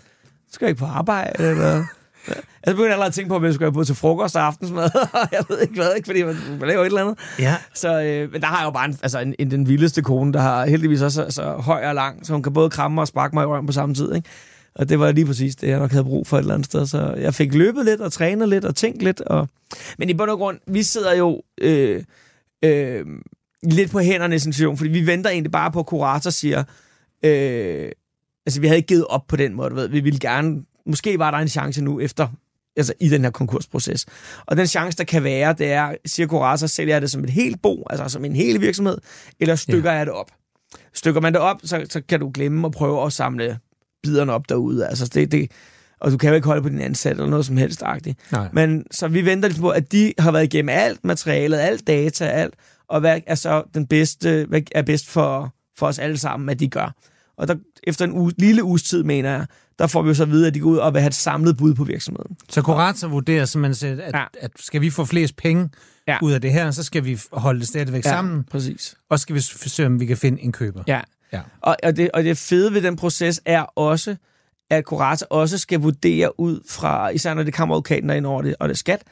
[0.52, 1.84] skal jeg ikke på arbejde, eller...
[2.28, 2.36] Jeg
[2.76, 4.90] begyndte allerede at tænke på, at jeg skulle på til frokost og aftensmad,
[5.32, 7.20] jeg ved ikke hvad, ikke, fordi man, man laver et eller andet.
[7.40, 7.56] Ja.
[7.74, 10.34] Så øh, men der har jeg jo bare en, altså en, en, den vildeste kone,
[10.34, 13.08] der har heldigvis også så, så høj og lang, så hun kan både kramme og
[13.08, 14.16] sparke mig i røven på samme tid.
[14.16, 14.30] Ikke?
[14.76, 16.86] Og det var lige præcis det, jeg nok havde brug for et eller andet sted.
[16.86, 19.22] Så jeg fik løbet lidt og trænet lidt og tænkt lidt.
[19.22, 19.48] Og...
[19.98, 22.04] Men i bund og grund, vi sidder jo øh,
[22.66, 23.06] øh,
[23.64, 26.64] lidt på hænderne i situation, fordi vi venter egentlig bare på, at kurator siger,
[27.26, 27.92] øh,
[28.46, 29.88] altså vi havde ikke givet op på den måde, du ved.
[29.88, 32.28] Vi ville gerne måske var der en chance nu efter
[32.78, 34.06] altså i den her konkursproces.
[34.46, 37.30] Og den chance, der kan være, det er, siger kurator, sælger jeg det som et
[37.30, 38.98] helt bo, altså som en hel virksomhed,
[39.40, 39.98] eller stykker ja.
[39.98, 40.32] jeg det op?
[40.94, 43.60] Stykker man det op, så, så kan du glemme at prøve at samle
[44.04, 44.88] biderne op derude.
[44.88, 45.52] Altså det, det,
[46.02, 48.20] og du kan jo ikke holde på din ansat eller noget som helst agtigt.
[48.54, 52.26] Men så vi venter lidt på, at de har været igennem alt materialet, alt data,
[52.26, 52.54] alt,
[52.88, 56.60] og hvad er så den bedste, hvad er bedst for, for os alle sammen, at
[56.60, 56.96] de gør.
[57.38, 59.46] Og der, efter en uge, lille uges tid, mener jeg,
[59.80, 61.16] der får vi jo så at vide, at de går ud og vil have et
[61.16, 62.38] samlet bud på virksomheden.
[62.50, 64.24] Så kurator vurderer simpelthen, at, ja.
[64.40, 65.70] at skal vi få flest penge
[66.08, 66.18] ja.
[66.22, 68.44] ud af det her, så skal vi holde det stadigvæk ja, sammen.
[68.44, 68.96] præcis.
[69.10, 70.84] Og skal vi forsøge, om vi kan finde en køber.
[70.88, 71.02] Ja,
[71.34, 71.42] ja.
[71.62, 74.16] Og, og, det, og det fede ved den proces er også,
[74.70, 78.56] at Kurata også skal vurdere ud fra, især når det kommer advokaten ind over det,
[78.60, 79.04] og det er skat,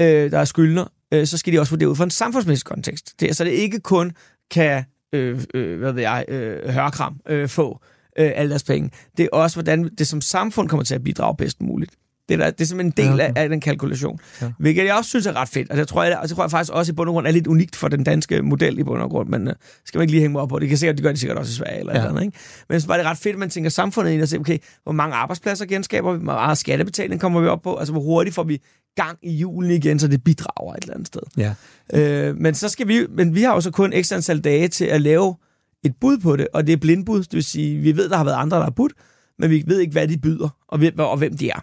[0.00, 3.20] øh, der er skyldner, øh, så skal de også vurdere ud fra en samfundsmæssig kontekst.
[3.20, 4.12] Det, så det ikke kun
[4.50, 7.80] kan, øh, øh, hvad ved jeg, øh, hørkram øh, få
[8.18, 8.90] øh, alle deres penge.
[9.16, 11.92] Det er også, hvordan det som samfund kommer til at bidrage bedst muligt.
[12.28, 13.40] Det er, der, det er simpelthen en del ja, okay.
[13.40, 14.18] af, af den kalkulation.
[14.42, 14.52] Ja.
[14.58, 15.70] Hvilket jeg også synes er ret fedt.
[15.70, 17.30] Og det tror jeg, og det tror jeg faktisk også i bund og grund er
[17.30, 19.28] lidt unikt for den danske model i bund og grund.
[19.28, 20.58] Men uh, skal man ikke lige hænge mig op på.
[20.58, 21.98] Det kan sikkert, det gør de sikkert også i Sverige eller ja.
[21.98, 22.22] eller andet.
[22.22, 22.38] Ikke?
[22.68, 24.92] Men så var det ret fedt, at man tænker samfundet ind og siger, okay, hvor
[24.92, 26.18] mange arbejdspladser genskaber vi?
[26.18, 27.76] Hvor meget skattebetaling kommer vi op på?
[27.76, 28.62] Altså, hvor hurtigt får vi
[28.96, 31.20] gang i julen igen, så det bidrager et eller andet sted.
[31.36, 31.54] Ja.
[31.92, 34.84] Øh, men så skal vi, men vi har jo så kun ekstra antal dage til
[34.84, 35.36] at lave
[35.84, 38.24] et bud på det, og det er blindbud, det vil sige, vi ved, der har
[38.24, 38.92] været andre, der har budt,
[39.38, 41.60] men vi ved ikke, hvad de byder, og, hvem, og hvem de er.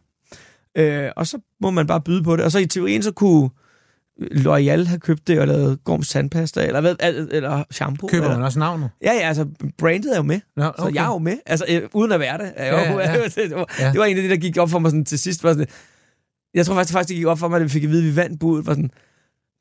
[0.77, 2.45] Øh, og så må man bare byde på det.
[2.45, 3.49] Og så i teorien, så kunne
[4.21, 6.95] L'Oreal have købt det, og lavet Gorms tandpasta, eller, hvad,
[7.31, 8.07] eller shampoo.
[8.07, 8.37] Køber eller?
[8.37, 8.89] man også navnet?
[9.03, 9.45] Ja, ja, altså
[9.77, 10.83] brandet er jo med, Nå, okay.
[10.83, 12.53] så jeg er jo med, altså øh, uden at være det.
[12.55, 13.43] Er jeg ja, ja, ja.
[13.43, 13.91] det, var, ja.
[13.91, 15.43] det var en af de, der gik op for mig sådan, til sidst.
[15.43, 15.67] Var sådan,
[16.53, 18.15] jeg tror faktisk, det gik op for mig, at vi fik at vide, at vi
[18.15, 18.65] vandt budet.
[18.65, 18.91] Var sådan,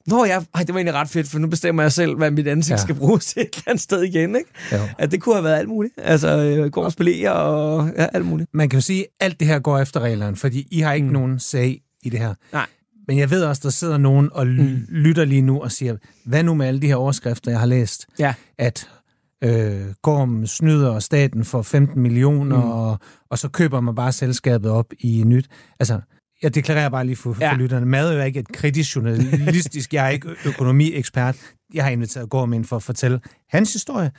[0.06, 2.46] Nå ja, ej, det var egentlig ret fedt, for nu bestemmer jeg selv, hvad mit
[2.46, 2.82] ansigt ja.
[2.82, 4.36] skal bruges til et eller andet sted igen.
[4.36, 4.50] Ikke?
[4.72, 4.78] Jo.
[4.98, 5.94] At det kunne have været alt muligt.
[5.96, 8.50] Altså, øh, gå og spille og ja, alt muligt.
[8.54, 11.06] Man kan jo sige, at alt det her går efter reglerne, fordi I har ikke
[11.06, 11.12] mm.
[11.12, 12.34] nogen sag i det her.
[12.52, 12.66] Nej.
[13.08, 14.86] Men jeg ved også, der sidder nogen og mm.
[14.88, 18.06] lytter lige nu og siger, hvad nu med alle de her overskrifter, jeg har læst?
[18.18, 18.34] Ja.
[18.58, 18.88] At
[19.44, 22.70] øh, Gorm snyder staten for 15 millioner, mm.
[22.70, 22.98] og,
[23.30, 25.48] og så køber man bare selskabet op i nyt.
[25.80, 26.00] Altså,
[26.42, 27.52] jeg deklarerer bare lige for, ja.
[27.52, 27.86] for lytterne.
[27.86, 31.36] Mad er ikke et kritisk journalistisk, jeg er ikke økonomiekspert.
[31.74, 34.10] jeg har inviteret Gorm ind for at fortælle hans historie,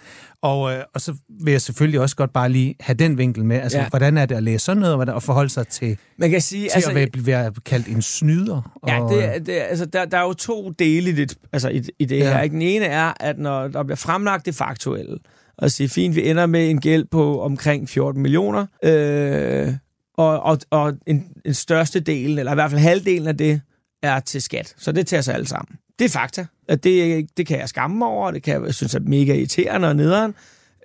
[0.42, 3.60] og, øh, og så vil jeg selvfølgelig også godt bare lige have den vinkel med.
[3.60, 3.90] Altså, ja.
[3.90, 6.64] hvordan er det at læse sådan noget, og, og forholde sig til, Man kan sige,
[6.70, 8.80] til altså, at være, være kaldt en snyder?
[8.88, 11.70] Ja, og, det, er- det, altså, der, der er jo to dele i det, altså,
[11.70, 12.24] i, i det Ja.
[12.26, 12.34] ja.
[12.34, 12.42] her.
[12.42, 12.54] Ikke?
[12.54, 15.18] Den ene er, at når der bliver fremlagt det faktuelle,
[15.58, 19.74] og sige, fint, vi ender med en gæld på omkring 14 millioner, øh,
[20.18, 23.62] og, og, og en, en største del, eller i hvert fald halvdelen af det,
[24.04, 24.74] er til skat.
[24.78, 25.78] Så det tager sig alle sammen.
[26.00, 26.46] Det er fakta.
[26.68, 29.88] At det, det kan jeg skamme mig over, det kan jeg, synes er mega irriterende
[29.88, 30.36] og nederen.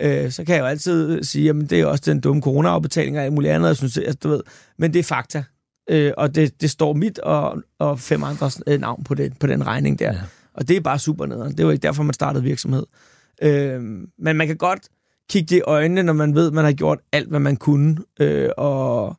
[0.01, 3.25] Øh, så kan jeg jo altid sige, at det er også den dumme corona-afbetaling og
[3.25, 4.41] alt muligt andet, jeg synes, altså, du ved.
[4.79, 5.45] Men det er fakta.
[5.91, 9.47] Øh, og det, det står mit og, og fem andres øh, navn på, det, på
[9.47, 10.13] den regning der.
[10.13, 10.21] Ja.
[10.55, 11.57] Og det er bare super nederen.
[11.57, 12.87] Det var ikke derfor, man startede virksomhed.
[13.43, 13.81] Øh,
[14.19, 14.89] men man kan godt
[15.31, 17.97] kigge det i øjnene, når man ved, at man har gjort alt, hvad man kunne,
[18.21, 19.17] øh, og,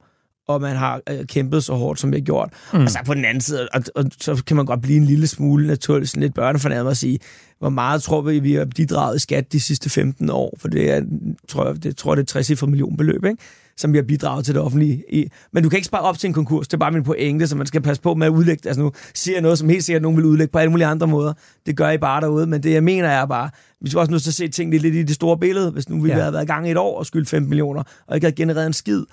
[0.48, 2.50] og man har øh, kæmpet så hårdt, som vi har gjort.
[2.74, 2.84] Mm.
[2.84, 5.28] Og så på den anden side, og, og så kan man godt blive en lille
[5.28, 7.19] smule naturligt sådan lidt børnefornærmet og sige,
[7.60, 10.58] hvor meget tror vi, vi har bidraget i skat de sidste 15 år?
[10.58, 11.02] For det er,
[11.48, 13.38] tror jeg, det, tror det er 60 millionbeløb, ikke?
[13.80, 15.28] Som vi har bidraget til det offentlige i.
[15.54, 16.68] Men du kan ikke spare op til en konkurs.
[16.68, 18.68] Det er bare min pointe, så man skal passe på med at udlægge.
[18.70, 21.08] Altså nu siger jeg noget, som helt sikkert nogen vil udlægge på alle mulige andre
[21.08, 21.34] måder.
[21.65, 22.48] Det gør I bare derude.
[22.48, 23.50] Men det, jeg mener, er bare,
[23.82, 25.72] vi skal også nødt til at se tingene lidt i det store billede.
[25.72, 26.15] Hvis nu vi Ja.
[26.15, 28.68] havde været i gang i et år og skyldt 5 millioner, og ikke havde genereret
[28.68, 29.04] en skid,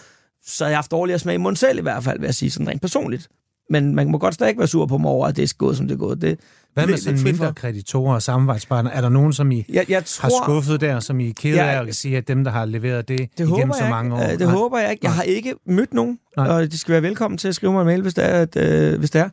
[0.46, 2.50] så har jeg haft dårligere smag i munden selv i hvert fald, vil jeg sige
[2.50, 3.29] sådan rent personligt.
[3.70, 5.88] Men man må godt stadig være sur på mig over, at det er gået, som
[5.88, 6.22] det er gået.
[6.22, 6.38] Det,
[6.74, 8.94] Hvad med sådan mindre kreditorer og samarbejdspartnere?
[8.94, 11.59] Er der nogen, som I Jeg, jeg har tror, skuffet der, som I er ked
[11.59, 14.33] af, og kan sige, at dem, der har leveret det, Det igennem så mange år?
[14.33, 15.00] Øh, Det håber jeg ikke.
[15.07, 16.48] Jeg har ikke mødt nogen, Nej.
[16.48, 18.29] og de skal være velkommen til at skrive mig en mail, hvis det er.
[18.42, 19.29] At, øh, hvis det er.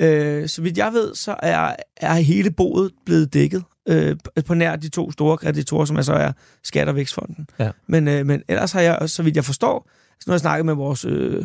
[0.00, 4.54] Øh, så vidt jeg ved, så er, er hele boet blevet dækket øh, på- på
[4.54, 6.32] nær de to store kreditorer, som altså er
[6.64, 7.46] Skat og Vækstfonden.
[7.58, 7.70] Ja.
[7.88, 9.88] Men, øh, men ellers har jeg, så vidt jeg forstår,
[10.20, 11.44] så nu har jeg snakket med vores øh,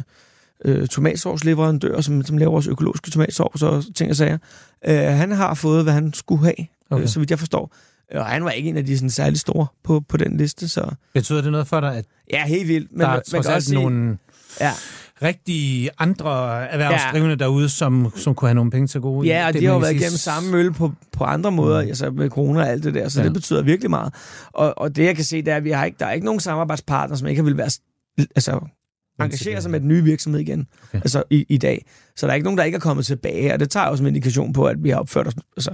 [0.65, 4.37] øh, tomatsovsleverandør, som, som laver vores økologiske tomatsovs og ting og sager.
[4.87, 6.65] Øh, han har fået, hvad han skulle have, okay.
[6.91, 7.01] Okay.
[7.03, 7.75] øh, så vidt jeg forstår.
[8.15, 10.91] Og han var ikke en af de sådan, særlig store på, på den liste, så
[11.13, 12.91] Betyder det noget for dig, at ja, helt vildt.
[12.91, 14.17] Men der er man trods kan alt også sige, nogle
[14.61, 14.71] Ja,
[15.23, 17.35] rigtige andre erhvervsdrivende ja.
[17.35, 19.27] derude, som, som kunne have nogle penge til gode?
[19.27, 21.81] Ja, og Det de har jo man været igennem samme mølle på, på andre måder,
[21.81, 21.87] mm.
[21.87, 23.25] altså med corona og alt det der, så Ja.
[23.25, 24.13] det betyder virkelig meget.
[24.53, 26.25] Og, og det jeg kan se, det er, at vi har ikke, der er ikke
[26.25, 27.69] nogen samarbejdspartner, som ikke vil være
[28.35, 28.59] altså,
[29.25, 30.87] engagere sig med den nye virksomhed igen, Okay.
[30.87, 30.97] okay.
[30.97, 31.85] altså i, i dag.
[32.15, 34.05] Så der er ikke nogen, der ikke er kommet tilbage, og det tager jo som
[34.05, 35.73] en indikation på, at vi har opført os altså,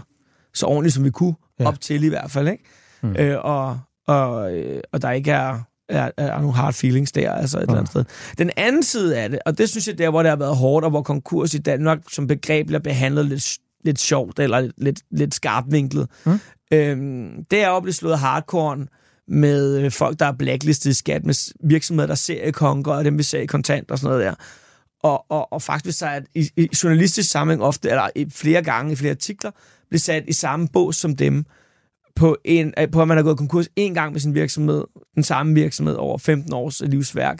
[0.53, 1.67] så ordentligt, som vi kunne, Ja.
[1.67, 2.47] op til i hvert fald.
[2.47, 2.63] Ikke?
[3.03, 3.09] Mm.
[3.09, 3.15] Mm.
[3.15, 7.57] Øh, og, og, øh, og der ikke er, er, er nogle hard feelings der, altså
[7.57, 8.05] et eller andet sted.
[8.37, 10.83] Den anden side af det, og det synes jeg der, hvor det har været hårdt,
[10.83, 15.01] og hvor konkurs i Danmark som begreb bliver behandlet lidt, lidt sjovt, eller lidt, lidt,
[15.11, 16.39] lidt skarpvinklet, Mm.
[16.73, 18.77] øhm, det er jo at blive slået hardcore
[19.27, 23.17] med øh, folk, der er blacklistet i skat, med virksomheder, der ser konker, og dem
[23.17, 24.35] vi ser i kontant og sådan noget der.
[25.03, 28.91] Og, og, og faktisk så er i, i journalistisk sammenhæng ofte, eller i flere gange
[28.91, 29.51] i flere artikler,
[29.89, 31.45] bliver sat i samme bås som dem,
[32.15, 34.83] på, en, øh, på at man har gået konkurs en gang med sin virksomhed,
[35.15, 37.39] den samme virksomhed over 15 års øh, livsværk.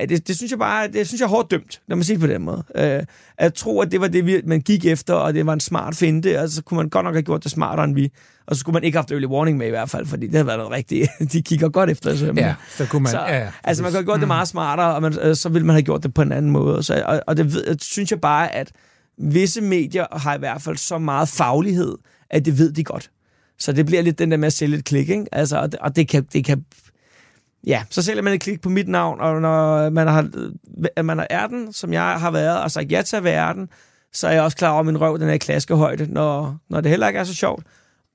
[0.00, 2.20] Det, det synes jeg bare, det synes jeg er hårdt dømt, lad mig sige det
[2.20, 2.64] på den måde.
[2.74, 3.02] Øh,
[3.38, 5.96] at tro, at det var det, vi, man gik efter, og det var en smart
[5.96, 8.12] finte, og så kunne man godt nok have gjort det smartere end vi.
[8.46, 10.34] Og så skulle man ikke have haft early warning med i hvert fald, fordi det
[10.34, 11.08] havde været noget rigtigt.
[11.32, 12.36] De kigger godt efter det.
[12.36, 13.10] Ja, så kunne man...
[13.10, 14.20] Så, ja, ja, altså, man kunne have gjort Mm.
[14.20, 16.50] det meget smartere, og man, øh, så ville man have gjort det på en anden
[16.50, 16.82] måde.
[16.82, 18.72] Så, og, og det ved, synes jeg bare, at
[19.18, 21.96] visse medier har i hvert fald så meget faglighed,
[22.30, 23.10] at det ved de godt.
[23.58, 25.24] Så det bliver lidt den der med at sælge et klik, ikke?
[25.32, 26.26] Altså, og det, og det kan...
[26.32, 26.64] Det kan
[27.66, 30.28] Ja, så sælger man et klik på mit navn, og når man, har,
[30.98, 33.68] øh, man er den, som jeg har været, og sagt ja til at være den,
[34.12, 36.80] så er jeg også klar over, at min røv den er i klaskehøjde, når, når
[36.80, 37.66] det heller ikke er så sjovt.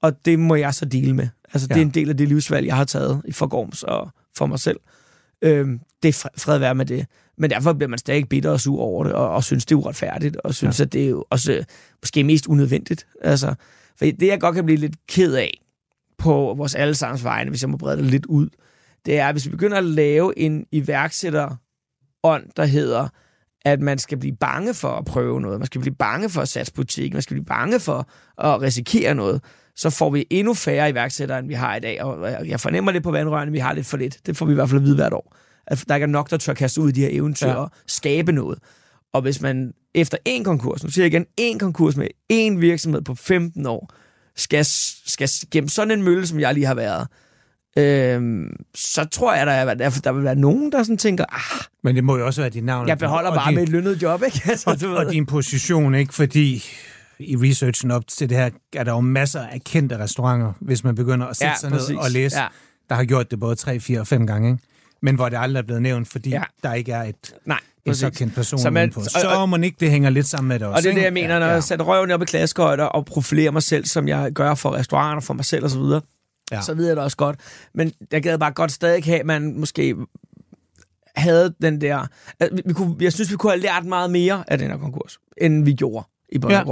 [0.01, 1.27] Og det må jeg så dele med.
[1.53, 1.79] Altså, det Ja.
[1.81, 4.79] er en del af det livsvalg, jeg har taget i forgårs og for mig selv.
[5.41, 7.05] Øhm, det er fred, fred være med det.
[7.37, 9.79] Men derfor bliver man stadig bitter og sur over det, og, og synes, det er
[9.79, 10.85] uretfærdigt, og synes, ja.
[10.85, 11.63] at det er jo også øh,
[12.01, 13.07] måske mest unødvendigt.
[13.21, 13.53] Altså,
[13.97, 15.61] for det, jeg godt kan blive lidt ked af
[16.17, 18.49] på vores allesammens vegne, hvis jeg må brede det lidt ud,
[19.07, 23.07] det er, hvis vi begynder at lave en iværksætterånd, der hedder,
[23.65, 26.47] at man skal blive bange for at prøve noget, man skal blive bange for at
[26.47, 28.09] satse butik, man skal blive bange for
[28.43, 29.43] at risikere noget,
[29.75, 32.03] så får vi endnu færre iværksættere, end vi har i dag.
[32.03, 34.17] Og jeg fornemmer lidt på vandrørene, vi har lidt for lidt.
[34.25, 35.35] Det får vi i hvert fald at vide hvert år.
[35.67, 37.55] At der ikke er nok, der tør kaste ud i de her eventyr Ja.
[37.55, 38.59] og skabe noget.
[39.13, 43.01] Og hvis man efter en konkurs, nu siger jeg igen, en konkurs med en virksomhed
[43.01, 43.93] på 15 år,
[44.35, 47.07] skal, skal gemme sådan en mølle, som jeg lige har været,
[47.77, 51.63] øhm, så tror jeg, der, er, der, der vil være nogen, der sådan tænker, ah,
[51.83, 52.87] Men det må jo også være dit navn.
[52.87, 54.41] jeg beholder og bare din, med et lønnet job, ikke?
[54.49, 55.09] Altså, og ved.
[55.11, 56.13] din position, ikke?
[56.13, 56.63] Fordi
[57.19, 60.95] i researchen op til det her, er der jo masser af kendte restauranter, hvis man
[60.95, 61.95] begynder at sætte Ja, sig ned præcis.
[61.97, 62.47] og læse, Ja.
[62.89, 64.63] der har gjort det både 3, 4 og 5 gange, ikke?
[65.01, 66.43] Men hvor det aldrig er blevet nævnt, fordi Ja.
[66.63, 69.03] der ikke er et Nej, en så kendt person så man, på.
[69.03, 70.77] Så og, man ikke, det hænger lidt sammen med det også.
[70.77, 71.51] Og det er det, jeg mener, ja, når ja.
[71.53, 75.21] jeg sætter røven op i klaskehøjder og profilerer mig selv, som jeg gør for restauranter,
[75.21, 76.01] for mig selv osv., så,
[76.51, 76.61] ja.
[76.61, 77.39] så ved jeg det også godt.
[77.73, 79.95] Men jeg gad bare godt stadig have, at man måske
[81.15, 82.07] havde den der...
[82.39, 85.19] Altså, vi kunne, jeg synes, vi kunne have lært meget mere af den her konkurs,
[85.37, 86.63] end vi gjorde i og ja.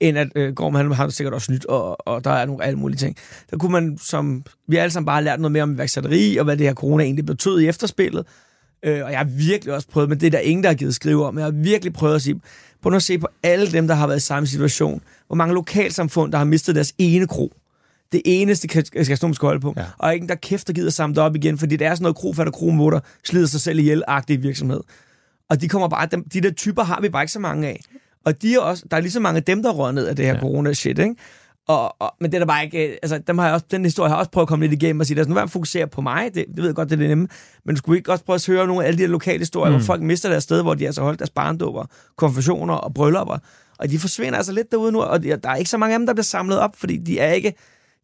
[0.00, 2.78] end at øh, Gorm han har sikkert også nyt, og, og der er nogle alle
[2.78, 3.16] mulige ting.
[3.50, 6.56] Der kunne man, som vi alle sammen bare lært noget mere om iværksætteri, og hvad
[6.56, 8.26] det her corona egentlig betød i efterspillet.
[8.84, 10.94] Øh, og jeg har virkelig også prøvet, men det er der ingen, der har givet
[10.94, 12.40] skrive om, jeg har virkelig prøvet at sige,
[12.82, 15.02] prøv at se på alle dem, der har været i samme situation.
[15.26, 17.52] Hvor mange lokalsamfund, der har mistet deres ene kro.
[18.14, 19.74] Det eneste kan, skal på.
[19.76, 19.84] Ja.
[19.98, 22.16] Og ikke der kæft, der gider samle det op igen, fordi det er sådan noget
[22.16, 24.80] krofatter kromotor, slider sig selv ihjel virksomhed.
[25.50, 27.80] Og de kommer bare, de der typer har vi bare ikke så mange af.
[28.24, 30.16] Og de er også, der er lige så mange af dem, der rører ned af
[30.16, 30.40] det her ja.
[30.40, 31.14] corona-shit, ikke?
[31.68, 32.98] Og, og, men det er der bare ikke...
[33.02, 35.00] Altså, dem har jeg også, den historie har jeg også prøvet at komme lidt igennem
[35.00, 36.98] og sige, altså, nu vil fokusere på mig, det, det ved jeg godt, det er
[36.98, 37.28] det nemme,
[37.64, 39.70] men skulle vi ikke også prøve at høre nogle af alle de her lokale historier,
[39.70, 39.76] mm.
[39.76, 41.84] hvor folk mister deres sted, hvor de altså holdt deres barndåber,
[42.16, 43.38] konfirmationer og bryllupper,
[43.78, 46.06] og de forsvinder altså lidt derude nu, og der er ikke så mange af dem,
[46.06, 47.54] der bliver samlet op, fordi de er ikke...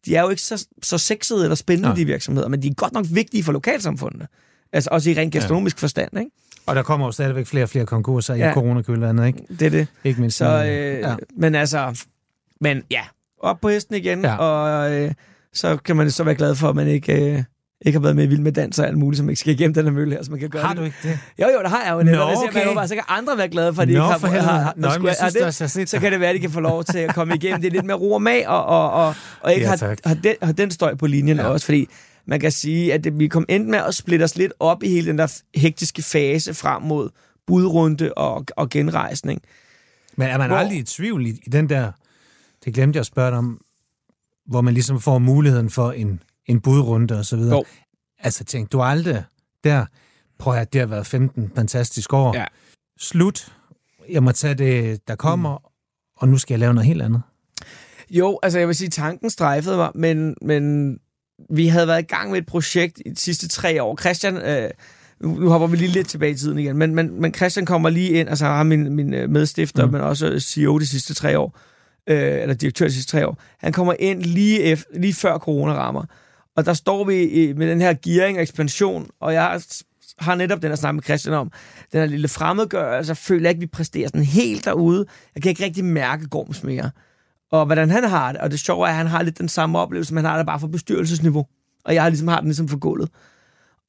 [0.05, 1.95] De er jo ikke så, så sexede eller spændende, ja.
[1.95, 4.27] de virksomheder, men de er godt nok vigtige for lokalsamfundet.
[4.73, 5.81] Altså også i rent gastronomisk ja.
[5.81, 6.31] forstand, ikke?
[6.65, 8.51] Og der kommer jo stadigvæk flere og flere konkurser ja.
[8.51, 9.39] i coronakølvandet, ikke?
[9.49, 9.87] Det er det.
[10.03, 10.37] Ikke mindst.
[10.37, 11.15] Så, øh, ja.
[11.37, 12.05] Men altså,
[12.61, 13.01] men ja,
[13.39, 14.35] op på hesten igen, ja.
[14.37, 15.11] og øh,
[15.53, 17.33] så kan man så være glad for, at man ikke...
[17.33, 17.43] Øh,
[17.85, 19.73] ikke har været med i Vild med Dans og alt muligt, som ikke skal igennem
[19.73, 21.19] den her mølle her, så man kan gøre Har du ikke det?
[21.39, 22.11] Jo, jo, det har jeg jo.
[22.11, 22.35] Nå, okay.
[22.35, 24.27] siger, man, bare, så kan andre være glade for, at de Nå, ikke har, for
[24.27, 26.51] har, har, Nå, skulle, jeg synes, det, det, så kan det være, at de kan
[26.51, 27.61] få lov til at komme igennem.
[27.61, 30.13] Det er lidt mere ro og mag, og, og, og, og ikke ja, har, har,
[30.13, 31.47] den, har den støj på linjen ja.
[31.47, 31.87] også, fordi
[32.25, 34.89] man kan sige, at det, vi kom ind med at splitte os lidt op i
[34.89, 37.09] hele den der hektiske fase frem mod
[37.47, 39.41] budrunde og, og genrejsning.
[40.15, 41.91] Men er man hvor, aldrig i tvivl i, i den der,
[42.65, 43.61] det glemte jeg at spørge dig om,
[44.45, 47.55] hvor man ligesom får muligheden for en, en budrunde og så videre.
[47.55, 47.63] Jo.
[48.19, 49.23] Altså tænk, du har aldrig
[49.63, 49.85] der,
[50.39, 52.37] prøv at det har været 15 fantastiske år.
[52.37, 52.45] Ja.
[52.99, 53.53] Slut.
[54.09, 55.63] Jeg må tage det, der kommer, mm.
[56.17, 57.21] og nu skal jeg lave noget helt andet.
[58.09, 60.97] Jo, altså jeg vil sige, tanken strejfede mig, men, men
[61.49, 63.97] vi havde været i gang med et projekt i de sidste tre år.
[63.97, 64.69] Christian, øh,
[65.19, 68.09] nu hopper vi lige lidt tilbage i tiden igen, men, men, men Christian kommer lige
[68.09, 69.91] ind, altså har min, min øh, medstifter, mm.
[69.91, 71.57] men også CEO de sidste tre år,
[72.07, 73.37] øh, eller direktør de sidste tre år.
[73.59, 76.05] Han kommer ind lige, efter, lige før corona rammer.
[76.61, 79.61] Og der står vi i, med den her gearing og ekspansion, og jeg
[80.19, 81.51] har netop den her snak med Christian om,
[81.91, 85.05] den her lille fremmedgørelse, altså, jeg føler ikke, vi præsterer sådan helt derude.
[85.35, 86.91] Jeg kan ikke rigtig mærke Gorms mere.
[87.51, 89.79] Og hvordan han har det, og det sjove er, at han har lidt den samme
[89.79, 91.45] oplevelse, som han har det bare for bestyrelsesniveau.
[91.85, 93.09] Og jeg har ligesom har den ligesom for gulvet.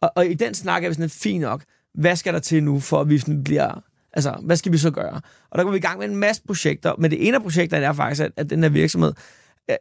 [0.00, 1.62] Og, og i den snak er vi sådan lidt fint nok.
[1.94, 3.82] Hvad skal der til nu, for at vi sådan bliver...
[4.12, 5.20] Altså, hvad skal vi så gøre?
[5.50, 6.94] Og der går vi i gang med en masse projekter.
[6.98, 9.12] Men det ene af projekterne er faktisk, at, at den her virksomhed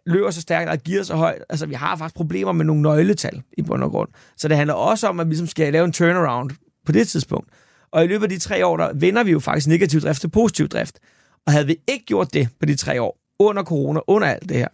[0.05, 1.43] løber så stærkt og giver så højt.
[1.49, 4.09] Altså, vi har faktisk problemer med nogle nøgletal i bund og grund.
[4.37, 6.51] Så det handler også om, at vi ligesom skal lave en turnaround
[6.85, 7.49] på det tidspunkt.
[7.91, 10.27] Og i løbet af de tre år, der vender vi jo faktisk negativ drift til
[10.29, 10.99] positiv drift.
[11.45, 14.57] Og havde vi ikke gjort det på de tre år, under corona, under alt det
[14.57, 14.67] her,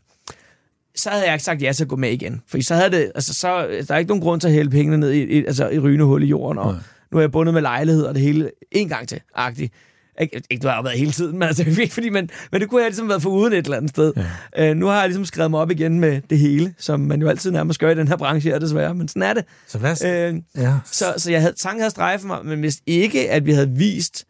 [0.95, 2.41] så havde jeg ikke sagt ja til at gå med igen.
[2.47, 4.97] For så havde det, altså, så, der er ikke nogen grund til at hælde pengene
[4.97, 6.81] ned i, i, altså, i rygende hul i jorden, og Nej.
[7.11, 9.73] nu er jeg bundet med lejlighed og det hele en gang til, agtigt.
[10.21, 12.81] Ikke, ikke du har været hele tiden, men, altså, ikke fordi, men, men det kunne
[12.81, 14.13] jeg ligesom været for uden et eller andet sted.
[14.57, 14.71] Ja.
[14.71, 17.29] Uh, nu har jeg ligesom skrevet mig op igen med det hele, som man jo
[17.29, 19.45] altid nærmest gør i den her branche her, desværre, men sådan er det.
[19.67, 20.31] Så hvad?
[20.31, 20.73] Uh, ja.
[20.85, 24.25] så, så jeg havde, tanken havde strejfet mig, men hvis ikke, at vi havde vist,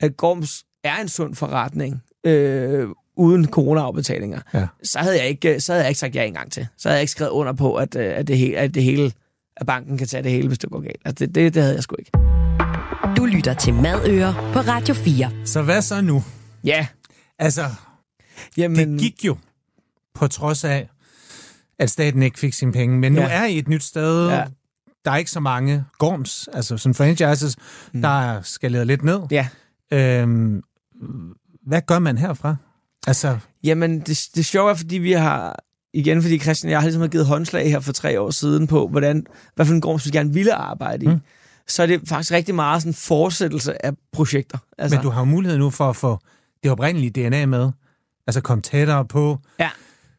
[0.00, 4.66] at Gorms er en sund forretning, øh, uden corona-afbetalinger, ja.
[4.82, 6.66] så, havde jeg ikke, så havde jeg ikke sagt ja engang til.
[6.78, 9.12] Så havde jeg ikke skrevet under på, at, øh, at, det, hele, at det hele,
[9.56, 11.00] at banken kan tage det hele, hvis det går galt.
[11.04, 12.29] Altså, det, det, det havde jeg sgu ikke.
[13.20, 15.30] Du lytter til Madøer på Radio 4.
[15.44, 16.24] Så hvad så nu?
[16.64, 16.86] Ja.
[17.38, 17.64] Altså,
[18.56, 19.36] Jamen, det gik jo
[20.14, 20.88] på trods af,
[21.78, 22.98] at staten ikke fik sine penge.
[22.98, 23.28] Men nu ja.
[23.28, 24.28] er I et nyt sted.
[24.28, 24.44] Ja.
[25.04, 27.56] Der er ikke så mange gorms, altså sådan franchises,
[27.92, 28.02] mm.
[28.02, 29.20] der er skaleret lidt ned.
[29.30, 29.48] Ja.
[29.92, 30.62] Øhm,
[31.66, 32.56] hvad gør man herfra?
[33.06, 33.38] Altså...
[33.64, 35.64] Jamen, det, det sjove er, fordi vi har...
[35.94, 38.88] Igen, fordi Christian og jeg har ligesom givet håndslag her for tre år siden på,
[38.88, 41.08] hvordan, hvad for en gård vi gerne ville arbejde i.
[41.08, 41.20] Mm.
[41.70, 44.58] Så er det faktisk rigtig meget sådan en fortsættelse af projekter.
[44.78, 46.18] Altså, Men du har jo mulighed nu for at få
[46.62, 47.70] det oprindelige DNA med.
[48.26, 49.38] Altså komme tættere på.
[49.60, 49.70] Ja.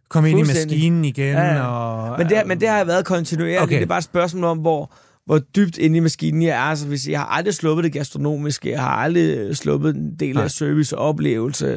[0.10, 1.34] Komme ind i maskinen igen.
[1.34, 1.66] Ja, ja.
[1.66, 3.62] Og, men, det, men det har jeg været kontinuerligt.
[3.62, 3.76] Okay.
[3.76, 4.94] Det er bare et spørgsmål om, hvor,
[5.26, 6.60] hvor dybt inde i maskinen jeg er.
[6.60, 10.52] Altså, hvis jeg har aldrig sluppet det gastronomiske, jeg har aldrig sluppet en del af
[10.52, 11.68] service og oplevelse,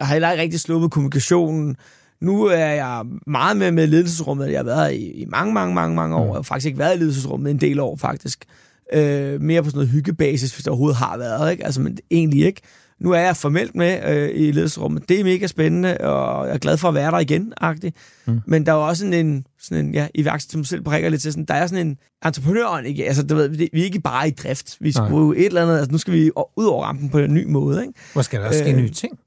[0.00, 1.76] jeg har heller ikke rigtig sluppet kommunikationen.
[2.20, 4.50] Nu er jeg meget med med ledelsesrummet.
[4.50, 6.24] Jeg har været i, i mange, mange, mange, mange år.
[6.24, 6.28] Mm.
[6.28, 8.44] Jeg har faktisk ikke været i ledelsesrummet en del år, faktisk.
[8.92, 11.52] Øh, mere på sådan noget hyggebasis, hvis det overhovedet har været.
[11.52, 11.64] Ikke?
[11.64, 12.60] Altså, men egentlig ikke.
[13.00, 15.08] nu er jeg formelt med øh, i ledelsesrummet.
[15.08, 17.96] Det er mega spændende, og jeg er glad for at være der igen, agtigt.
[18.26, 18.40] Mm.
[18.46, 21.22] Men der er jo også sådan en, sådan en ja, iværksætter, som selv prikker lidt
[21.22, 23.06] til, sådan, der er sådan en entreprenør, ikke?
[23.06, 24.76] Altså, du ved, vi er ikke bare i drift.
[24.80, 27.34] Vi skal bruge et eller andet, altså nu skal vi ud over rampen på en
[27.34, 27.92] ny måde, ikke?
[28.12, 29.18] Hvor skal der også ske øh, nye ting?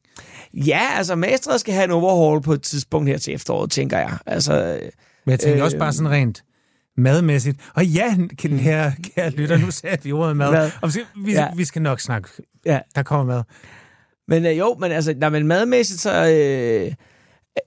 [0.54, 4.18] Ja, altså Mastret skal have en overhaul på et tidspunkt her til efteråret, tænker jeg.
[4.26, 4.80] Altså,
[5.26, 6.44] Men jeg tænker øh, også bare sådan rent
[6.98, 7.58] madmæssigt.
[7.74, 10.52] Og ja, den her kære lytter, nu sagde vi ordet mad.
[10.52, 10.72] mad.
[10.82, 11.48] Og vi, skal, vi, ja.
[11.56, 12.30] vi skal nok snakke.
[12.66, 12.80] Ja.
[12.96, 13.44] Der kommer mad.
[14.28, 16.94] Men øh, jo, men altså, når man madmæssigt, så, øh,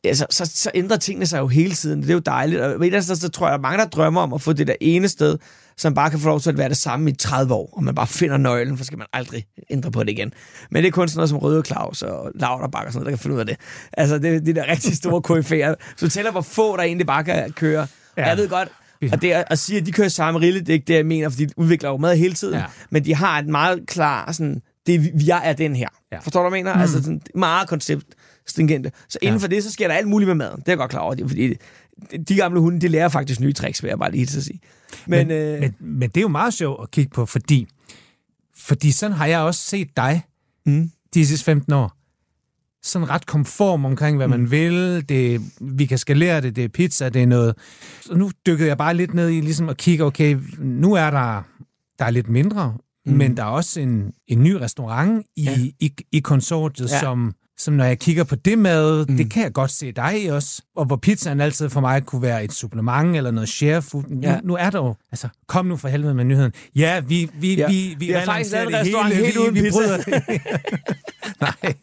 [0.05, 2.03] altså, så, så ændrer tingene sig jo hele tiden.
[2.03, 2.61] Det er jo dejligt.
[2.61, 4.53] Og et eller andet sted, så tror jeg, at mange, der drømmer om at få
[4.53, 5.39] det der ene sted,
[5.77, 7.95] som bare kan få lov til at være det samme i 30 år, og man
[7.95, 10.33] bare finder nøglen, for skal man aldrig ændre på det igen.
[10.71, 13.11] Men det er kun sådan noget som Røde Claus og Lauterbach og sådan noget, der
[13.11, 13.57] kan finde ud af det.
[13.93, 15.95] Altså, det er de der rigtig store KF'er.
[15.97, 17.87] Så tæller, hvor få der egentlig bare kan køre.
[18.17, 18.27] Ja.
[18.29, 18.69] Jeg ved godt,
[19.13, 21.07] og det er at sige, at de kører samme rille, det er ikke det, jeg
[21.07, 22.55] mener, fordi de udvikler jo mad hele tiden.
[22.55, 22.65] Ja.
[22.91, 25.89] Men de har et meget klar, sådan, det, jeg er den her.
[26.13, 26.19] Ja.
[26.19, 26.75] Forstår du, hvad jeg mener?
[26.75, 26.81] Mm.
[26.81, 28.07] Altså sådan, meget koncept
[28.47, 28.93] stringente.
[29.09, 29.43] Så inden ja.
[29.43, 30.57] for det, så sker der alt muligt med maden.
[30.57, 31.55] Det er jeg godt klar over, fordi
[32.29, 34.61] de gamle hunde, de lærer faktisk nye tricks, vil jeg bare lige til at sige.
[35.07, 37.67] Men, men, øh, men, men det er jo meget sjovt at kigge på, fordi,
[38.57, 40.23] fordi sådan har jeg også set dig
[40.67, 40.91] mm.
[41.15, 42.02] de sidste 15 år.
[42.83, 44.31] Sådan ret konform omkring, hvad mm.
[44.31, 45.09] man vil.
[45.09, 47.55] Det, vi kan skalere det, det er pizza, det er noget.
[48.01, 51.43] Så nu dykkede jeg bare lidt ned i ligesom at kigge, okay, nu er der,
[51.99, 52.75] der er lidt mindre,
[53.07, 53.13] mm.
[53.13, 55.59] men der er også en, en ny restaurant i, ja.
[55.81, 57.01] i, i konsortiet, ja.
[57.01, 59.17] som som når jeg kigger på det mad, mm.
[59.17, 60.63] det kan jeg godt se dig i også.
[60.77, 64.05] Og hvor pizzaen altid for mig kunne være et supplement eller noget share food.
[64.09, 64.41] Nu, ja.
[64.45, 66.53] nu er der jo, altså kom nu for helvede med nyheden.
[66.77, 67.69] Ja, vi, vi, ja.
[67.69, 69.81] vi, vi, vi har faktisk lavet en restaurant hele, helt uden vi, pizza.
[69.81, 70.21] Vi bryder
[71.63, 71.75] Nej.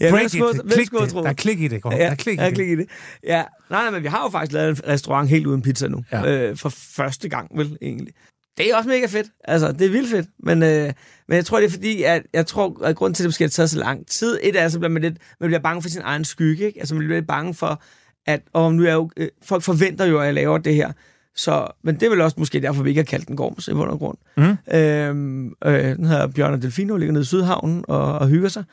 [0.00, 0.42] Ja, Break it.
[0.72, 1.10] Klik det.
[1.12, 2.54] Der er klik i det, Ja, der er klik i det.
[2.54, 2.86] Klik i det.
[3.24, 6.04] Ja, nej, nej, men vi har jo faktisk lavet en restaurant helt uden pizza nu.
[6.12, 6.48] Ja.
[6.48, 8.14] Øh, for første gang, vel, egentlig
[8.60, 9.26] det er også mega fedt.
[9.44, 10.26] Altså, det er vildt fedt.
[10.42, 10.92] Men, øh,
[11.28, 13.44] men jeg tror, det er fordi, at jeg tror, at grunden til, at det måske
[13.44, 15.88] har taget så lang tid, et er, så bliver man lidt, man bliver bange for
[15.88, 16.78] sin egen skygge, ikke?
[16.80, 17.82] Altså, man bliver lidt bange for,
[18.26, 20.92] at og nu er jo, øh, folk forventer jo, at jeg laver det her.
[21.34, 23.72] Så, men det er vel også måske derfor, vi ikke har kaldt den Gorms i
[23.72, 24.18] bund og grund.
[24.36, 24.74] Mm.
[24.78, 28.64] Øhm, øh, den hedder Bjørn og Delfino, ligger nede i Sydhavnen og, og hygger sig.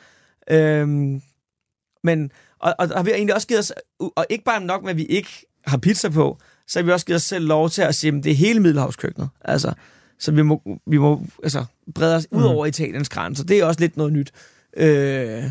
[0.51, 1.21] Øhm,
[2.03, 4.91] men, og, og, og vi har egentlig også givet os, og ikke bare nok med,
[4.91, 5.29] at vi ikke
[5.65, 6.37] har pizza på,
[6.67, 8.59] så har vi også givet os selv lov til at sige, at det er hele
[8.59, 9.29] Middelhavskøkkenet.
[9.41, 9.73] Altså,
[10.19, 12.47] så vi må, vi må altså, brede os ud mm.
[12.47, 13.43] over Italiens grænser.
[13.43, 14.31] Det er også lidt noget nyt
[14.77, 15.43] øh,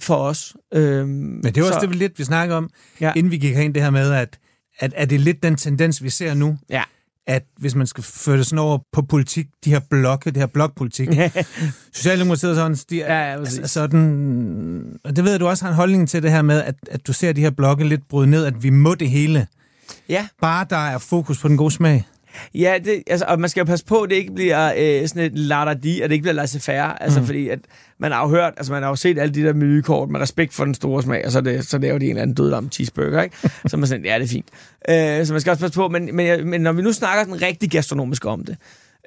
[0.00, 0.56] for os.
[0.74, 2.70] Øh, Men det er også så, det, lidt, vi snakker om,
[3.00, 3.12] ja.
[3.16, 4.38] inden vi gik ind det her med, at,
[4.78, 6.58] at er det lidt den tendens, vi ser nu?
[6.70, 6.82] Ja
[7.26, 10.46] at hvis man skal føre det sådan over på politik, de her blokke, det her
[10.46, 11.08] blokpolitik,
[11.92, 16.08] Socialdemokratiet sådan, de, ja, ja, altså, sådan, og det ved du også har en holdning
[16.08, 18.62] til det her med, at, at du ser de her blokke lidt bryde ned, at
[18.62, 19.46] vi må det hele.
[20.08, 20.28] Ja.
[20.40, 22.04] Bare der er fokus på den gode smag.
[22.54, 25.22] Ja, det, altså, og man skal jo passe på, at det ikke bliver øh, sådan
[25.22, 27.02] et latterdi, at det ikke bliver laissez-faire.
[27.02, 27.26] Altså, mm.
[27.26, 27.58] fordi at
[27.98, 30.54] man har jo hørt, altså man har jo set alle de der menukort med respekt
[30.54, 33.22] for den store smag, og så, det, så laver de en eller anden dødlam cheeseburger,
[33.22, 33.36] ikke?
[33.68, 34.48] så man siger, ja, det er fint.
[34.88, 37.42] Øh, så man skal også passe på, men, men, men når vi nu snakker sådan
[37.42, 38.56] rigtig gastronomisk om det,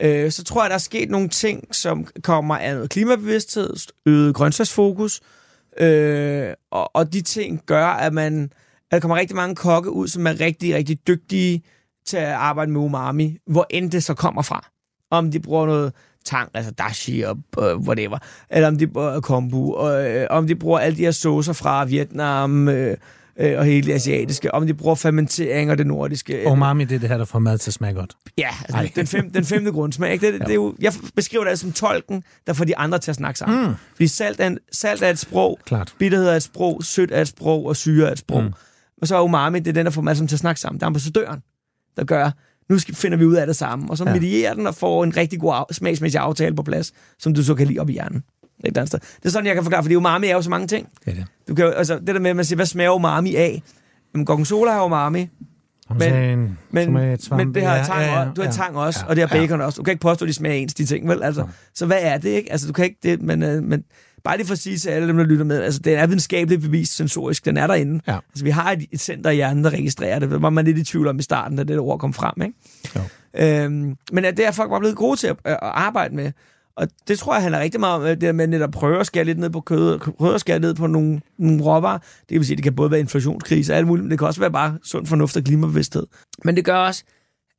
[0.01, 3.73] øh, så tror jeg, der er sket nogle ting, som kommer af noget klimabevidsthed,
[4.05, 5.21] øget grøntsagsfokus,
[5.79, 8.49] øh, og, og de ting gør, at man
[8.91, 11.63] at der kommer rigtig mange kokke ud, som er rigtig, rigtig dygtige
[12.09, 14.67] til at arbejde med umami, hvor end det så kommer fra.
[15.11, 15.93] Om de bruger noget
[16.25, 18.17] tang, altså dashi og uh, whatever,
[18.49, 21.85] eller om de bruger kombu, og uh, om de bruger alle de her saucer fra
[21.85, 22.89] Vietnam, uh, uh,
[23.57, 26.43] og hele det asiatiske, om de bruger fermentering og det nordiske.
[26.47, 28.15] Umami, det er det her, der får mad til at smage godt.
[28.37, 30.11] Ja, altså, den, fem, den femte grundsmag.
[30.11, 30.25] Ikke?
[30.25, 33.11] Det, det, det er jo, jeg beskriver det som tolken, der får de andre til
[33.11, 33.67] at snakke sammen.
[33.67, 33.73] Mm.
[33.93, 35.93] Fordi salt er, en, salt er et sprog, Klart.
[35.99, 38.43] bitterhed er et sprog, sødt er et sprog, og syre er et sprog.
[38.43, 38.53] Mm.
[39.01, 40.79] Og så er umami, det er den, der får alle til at snakke sammen.
[40.79, 41.41] Det er ambassadøren
[41.99, 42.31] der gør,
[42.69, 43.89] nu finder vi ud af det sammen.
[43.89, 44.13] Og så ja.
[44.13, 47.67] medierer den og får en rigtig god smagsmæssig aftale på plads, som du så kan
[47.67, 48.23] lide op i hjernen.
[48.65, 48.99] Et andet sted.
[48.99, 50.89] Det er sådan, jeg kan forklare, fordi umami er jo så mange ting.
[51.05, 51.25] Det er det.
[51.47, 53.63] Du kan, altså, det der med, at man siger, hvad smager umami af?
[54.13, 55.29] Jamen, gorgonzola har umami.
[55.99, 56.93] Men, men,
[57.31, 59.37] men det har tang, ja, ja, ja, du har tang også, ja, og det har
[59.37, 59.65] bacon ja.
[59.65, 59.77] også.
[59.77, 61.23] Du kan ikke påstå, at de smager ens, de ting, vel?
[61.23, 61.47] Altså, ja.
[61.73, 62.51] Så hvad er det, ikke?
[62.51, 63.83] Altså, du kan ikke det, men, øh, men
[64.23, 66.61] bare lige for at sige til alle dem, der lytter med, altså, det er videnskabeligt
[66.61, 68.01] bevist sensorisk, den er derinde.
[68.07, 68.17] Ja.
[68.29, 70.31] Altså, vi har et, et center i hjernen, der registrerer det.
[70.31, 72.53] Det var man lidt i tvivl om i starten, da det ord kom frem, ikke?
[72.95, 73.01] Jo.
[73.33, 76.31] Øhm, men det er folk bare blevet gode til at, at arbejde med.
[76.75, 79.23] Og det tror jeg handler rigtig meget om, det der med at prøve at skære
[79.23, 81.99] lidt ned på kød, prøve at skære ned på nogle, nogle råvarer.
[82.29, 84.39] Det vil sige, det kan både være inflationskrise og alt muligt, men det kan også
[84.39, 86.07] være bare sund fornuft og klimabevidsthed.
[86.43, 87.03] Men det gør også,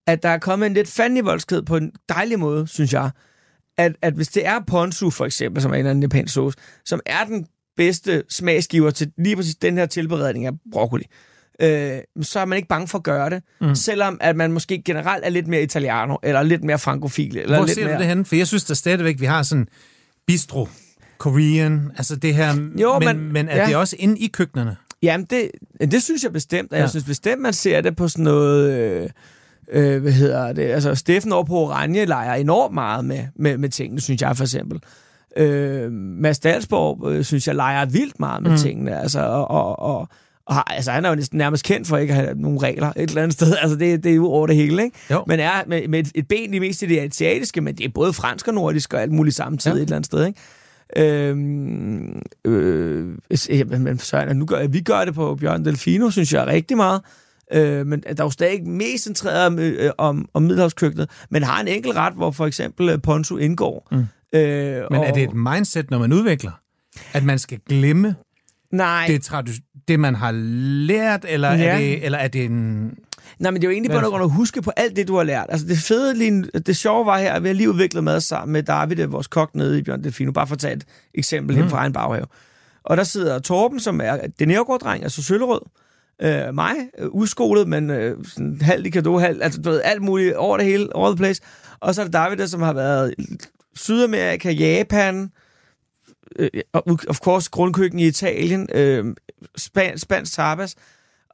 [0.06, 3.10] at der er kommet en lidt fandenivoldsked på en dejlig måde, synes jeg,
[3.84, 6.58] at, at hvis det er ponzu for eksempel, som er en eller anden japansk sauce,
[6.84, 11.04] som er den bedste smagsgiver til lige præcis den her tilberedning af broccoli,
[11.62, 13.42] øh, så er man ikke bange for at gøre det.
[13.60, 13.74] Mm.
[13.74, 17.38] Selvom at man måske generelt er lidt mere italiano, eller lidt mere frankofil.
[17.38, 17.94] Eller Hvor lidt ser mere...
[17.94, 18.24] du det henne?
[18.24, 19.66] For jeg synes da stadigvæk, vi har sådan
[20.26, 20.68] bistro,
[21.18, 23.66] Korean, altså det her, jo, men, men, men er ja.
[23.66, 24.76] det også inde i køkkenerne?
[25.02, 25.50] Jamen, det,
[25.80, 26.72] det synes jeg bestemt.
[26.72, 26.78] Ja.
[26.78, 28.70] Jeg synes bestemt, man ser det på sådan noget...
[28.70, 29.10] Øh,
[29.72, 30.62] øh, hvad hedder det?
[30.62, 34.44] Altså, Steffen over på Oranje leger enormt meget med, med, med tingene, synes jeg for
[34.44, 34.80] eksempel.
[35.36, 38.56] Øh, Mads Dalsborg, øh, synes jeg, leger vildt meget med mm.
[38.56, 39.00] tingene.
[39.00, 40.08] Altså, og, og, og,
[40.46, 42.92] og har, altså, han er jo næsten nærmest kendt for ikke at have nogle regler
[42.96, 43.56] et eller andet sted.
[43.62, 44.96] Altså, det, det er jo over det hele, ikke?
[45.10, 45.24] Jo.
[45.26, 47.90] Men er med, med et, et ben i mest i det asiatiske, men det er
[47.94, 49.82] både fransk og nordisk og alt muligt samtidig ja.
[49.82, 50.40] et eller andet sted, ikke?
[50.96, 53.16] Øhm, øh,
[53.50, 57.00] øh, men så, nu gør, vi gør det på Bjørn Delfino, synes jeg rigtig meget.
[57.52, 61.60] Øh, men der er jo stadig mest centreret om, øh, om, om middelhavskøkkenet, men har
[61.60, 63.88] en enkelt ret, hvor for eksempel øh, Ponzu indgår.
[63.90, 63.98] Mm.
[64.38, 66.52] Øh, men og, er det et mindset, når man udvikler?
[67.12, 68.14] At man skal glemme
[68.70, 69.04] nej.
[69.06, 70.32] Det, tradu- det man har
[70.86, 71.64] lært, eller, ja.
[71.64, 72.94] er, det, eller er det en...
[73.38, 75.46] Nej, men det er jo egentlig bare at huske på alt det, du har lært.
[75.48, 78.52] Altså det fede, lige, det sjove var her, at vi har lige udviklet mad sammen
[78.52, 80.84] med David, vores kok nede i Bjørn Delfino, bare for at tage et
[81.14, 81.70] eksempel mm.
[81.70, 82.26] fra en baghave.
[82.84, 85.60] Og der sidder Torben, som er den dreng altså søllerød,
[86.22, 90.02] øh, mig, øh, udskolet, men øh, sådan halvt i kado, halvt, altså du ved, alt
[90.02, 91.42] muligt over det hele, over the place.
[91.80, 93.14] Og så er det David, der, som har været
[93.76, 95.30] Sydamerika, Japan,
[96.38, 96.48] øh,
[97.08, 99.04] of course grundkøkken i Italien, øh,
[99.56, 100.76] span, spansk tapas.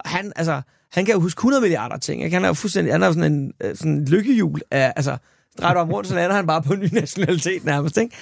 [0.04, 0.62] Han, altså,
[0.92, 2.24] han kan jo huske 100 milliarder ting.
[2.24, 2.34] Ikke?
[2.34, 5.16] Han er jo fuldstændig, han er jo sådan en øh, sådan en lykkehjul af, altså,
[5.60, 8.16] drejer du om rundt, så lander han bare på en ny nationalitet nærmest, ikke?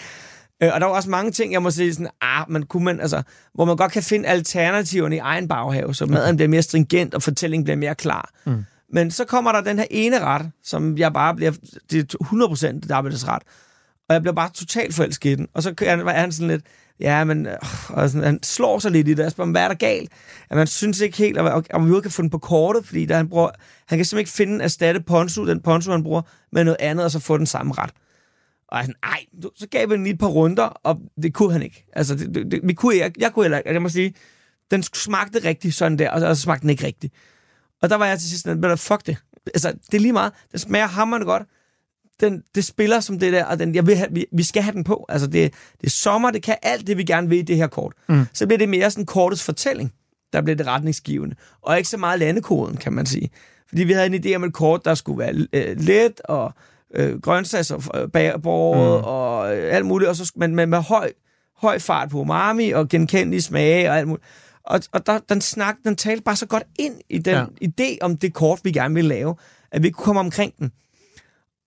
[0.63, 3.01] Øh, og der var også mange ting, jeg må sige sådan, ah, man kunne man,
[3.01, 3.23] altså,
[3.55, 7.23] hvor man godt kan finde alternativerne i egen baghave, så maden bliver mere stringent, og
[7.23, 8.31] fortællingen bliver mere klar.
[8.45, 8.65] Mm.
[8.93, 11.53] Men så kommer der den her ene ret, som jeg bare bliver,
[11.91, 13.43] det er 100% Davids ret,
[14.09, 15.49] og jeg bliver bare totalt forelsket i den.
[15.55, 16.65] Og så er han sådan lidt,
[17.01, 17.57] ja, men øh,
[17.89, 19.23] og sådan, han slår sig lidt i det.
[19.23, 20.13] Jeg spørger, hvad er der galt?
[20.51, 23.17] At man synes ikke helt, om vi overhovedet kan få den på kortet, fordi der,
[23.17, 23.51] han, bruger,
[23.87, 27.11] han kan simpelthen ikke finde erstatte ponzu, den ponzu, han bruger, med noget andet, og
[27.11, 27.91] så få den samme ret.
[28.75, 29.25] Og han, ej,
[29.57, 31.87] så gav vi den lige et par runder, og det kunne han ikke.
[31.93, 33.73] Altså, det, det, vi kunne, jeg, jeg kunne heller ikke.
[33.73, 34.15] Jeg må sige,
[34.71, 37.15] den smagte rigtig sådan der, og så, og så smagte den ikke rigtigt.
[37.83, 39.17] Og der var jeg til sidst, men fuck det.
[39.47, 40.33] Altså, det er lige meget.
[40.53, 41.43] Den smager hammerende godt.
[42.21, 44.73] Den, det spiller som det der, og den, jeg vil have, vi, vi skal have
[44.73, 45.07] den på.
[45.09, 47.67] Altså, det, det er sommer, det kan alt det, vi gerne vil i det her
[47.67, 47.93] kort.
[48.09, 48.25] Mm.
[48.33, 49.93] Så bliver det mere sådan kortets fortælling,
[50.33, 51.37] der bliver det retningsgivende.
[51.63, 53.31] Og ikke så meget landekoden, kan man sige.
[53.69, 56.55] Fordi vi havde en idé om et kort, der skulle være øh, let og
[56.95, 59.05] øh, grøntsags og øh, mm.
[59.05, 61.13] og øh, alt muligt, og så, men, men med høj,
[61.57, 64.25] høj fart på umami og genkendelige smage og alt muligt.
[64.65, 67.67] Og, og der, den snak, den talte bare så godt ind i den ja.
[67.69, 69.35] idé om det kort, vi gerne ville lave,
[69.73, 70.73] at vi kunne komme omkring den.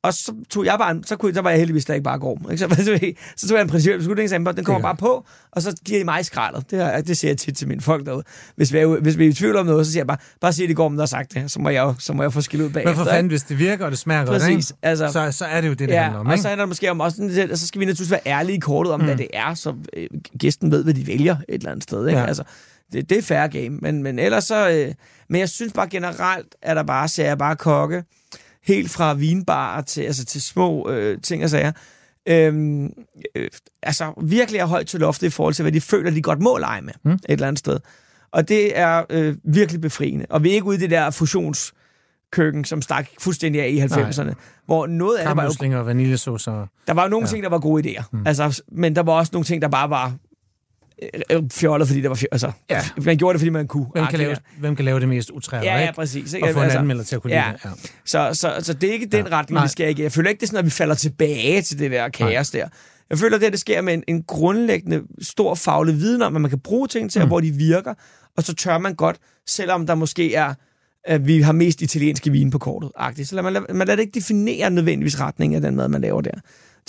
[0.03, 2.51] Og så tog jeg bare, så, kunne, så var jeg heldigvis der ikke bare går.
[2.51, 2.57] Ikke?
[2.67, 5.99] Så, så, tog jeg en principiel beslutning, og den kommer bare på, og så giver
[5.99, 6.71] I mig skraldet.
[6.71, 8.23] Det, det siger jeg tit til mine folk derude.
[8.55, 10.53] Hvis vi, er, hvis vi er i tvivl om noget, så siger jeg bare, bare
[10.53, 11.51] sig det går, om der har sagt det.
[11.51, 12.95] Så må jeg, så må jeg få skilt ud bagefter.
[12.95, 14.73] Men for fanden, hvis det virker, og det smager godt, ikke?
[14.81, 16.27] Altså, så, så er det jo det, det ja, handler om.
[16.27, 18.93] og så handler det måske om også, så skal vi naturligvis være ærlige i kortet
[18.93, 19.05] om, mm.
[19.05, 20.07] hvad det er, så øh,
[20.39, 22.07] gæsten ved, hvad de vælger et eller andet sted.
[22.07, 22.19] Ikke?
[22.19, 22.25] Ja.
[22.25, 22.43] Altså,
[22.93, 24.69] det, det er fair game, men, men ellers så...
[24.69, 24.93] Øh,
[25.29, 28.03] men jeg synes bare generelt, at der bare ser jeg bare kokke,
[28.67, 31.71] helt fra vinbar til, altså til små øh, ting og sager.
[32.29, 32.93] Øhm,
[33.35, 33.49] øh,
[33.83, 36.57] altså virkelig er højt til loftet i forhold til, hvad de føler, de godt må
[36.57, 37.11] lege med mm.
[37.11, 37.79] et eller andet sted.
[38.31, 40.25] Og det er øh, virkelig befriende.
[40.29, 41.73] Og vi er ikke ude i det der fusions
[42.31, 44.23] køkken, som stak fuldstændig af i 90'erne.
[44.23, 44.33] Nej.
[44.65, 45.79] Hvor noget af det var jo...
[45.79, 46.67] og vaniljesauce og...
[46.87, 47.29] Der var jo nogle ja.
[47.29, 48.03] ting, der var gode idéer.
[48.11, 48.27] Mm.
[48.27, 50.13] Altså, men der var også nogle ting, der bare var
[51.51, 52.33] fjollet, fordi det var fjollet.
[52.33, 52.81] Altså, ja.
[52.97, 53.85] Man gjorde det, fordi man kunne.
[53.93, 56.33] Hvem kan, lave, hvem kan lave det mest utræret, ja, ja, præcis.
[56.33, 56.47] Ikke?
[56.47, 57.43] Og få en altså, anmelder til at kunne ja.
[57.47, 57.65] lide det.
[57.65, 57.89] Ja.
[58.05, 59.37] Så, så, så det er ikke den ja.
[59.37, 60.03] retning, vi skal ikke.
[60.03, 62.61] Jeg føler ikke, det er sådan, at vi falder tilbage til det der kaos Nej.
[62.61, 62.69] der.
[63.09, 66.49] Jeg føler, det, det sker med en, en grundlæggende stor faglig viden om, at man
[66.49, 67.27] kan bruge ting til, mm.
[67.27, 67.93] hvor de virker,
[68.37, 69.17] og så tør man godt,
[69.47, 70.53] selvom der måske er
[71.07, 72.91] at vi har mest italienske vin på kortet.
[72.99, 73.25] -agtigt.
[73.25, 76.21] Så lad man, man lader det ikke definere nødvendigvis retning af den mad, man laver
[76.21, 76.31] der.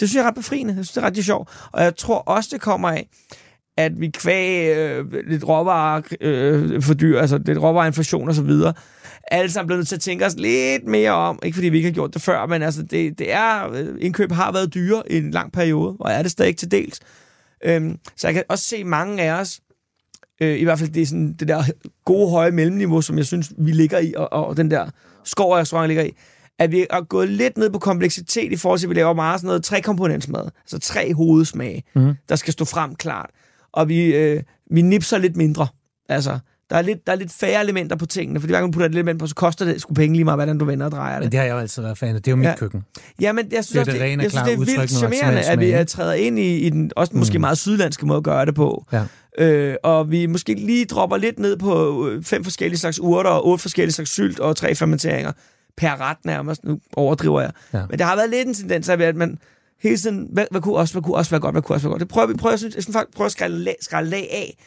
[0.01, 0.75] Det synes jeg er ret befriende.
[0.75, 1.49] Jeg synes, det er ret sjovt.
[1.73, 3.09] Og jeg tror også, det kommer af,
[3.79, 8.73] at vi kvæg øh, lidt råvarer øh, for dyr, altså lidt råvareinflation og så videre,
[9.31, 11.89] alle sammen blevet nødt til at tænke os lidt mere om, ikke fordi vi ikke
[11.89, 15.17] har gjort det før, men altså det, det er, øh, indkøb har været dyre i
[15.17, 17.01] en lang periode, og er det stadig til dels.
[17.65, 19.61] Øhm, så jeg kan også se mange af os,
[20.41, 21.63] øh, i hvert fald det, sådan, det der
[22.05, 24.91] gode, høje mellemniveau, som jeg synes, vi ligger i, og, og den der
[25.25, 26.11] skov restaurant ligger i,
[26.59, 29.41] at vi er gået lidt ned på kompleksitet i forhold til, at vi laver meget
[29.41, 32.15] sådan noget tre-komponentsmad, altså tre hovedsmage, mm.
[32.29, 33.31] der skal stå frem klart
[33.79, 35.67] og vi, øh, vi nipser lidt mindre.
[36.09, 36.39] Altså,
[36.71, 38.89] der er, lidt, der er lidt færre elementer på tingene, fordi hver gang du putter
[38.89, 41.15] et element på, så koster det sgu penge lige meget, hvordan du vender og drejer
[41.15, 41.25] det.
[41.25, 42.23] Men det har jeg jo altid været fan af.
[42.23, 42.57] Det er jo mit ja.
[42.57, 42.85] køkken.
[43.21, 45.61] Ja, men jeg synes, det er det, rene, jeg synes, det er vildt charmerende, at
[45.61, 47.19] vi er træder ind i, i den også mm.
[47.19, 48.85] måske meget sydlandske måde at gøre det på.
[48.93, 49.05] Ja.
[49.39, 53.47] Øh, og vi måske lige dropper lidt ned på øh, fem forskellige slags urter, og
[53.47, 55.33] otte forskellige slags sylt, og tre fermenteringer
[55.77, 56.65] per ret nærmest.
[56.65, 57.51] Nu overdriver jeg.
[57.75, 57.83] Ja.
[57.91, 59.39] Men der har været lidt en tendens af, at man
[59.83, 61.93] hele tiden, hvad, hvad, kunne også, hvad kunne også være godt, hvad kunne også være
[61.93, 62.01] godt.
[62.01, 64.59] Det prøver vi prøver, jeg synes, jeg synes, prøver at skrælle skrælle lag af,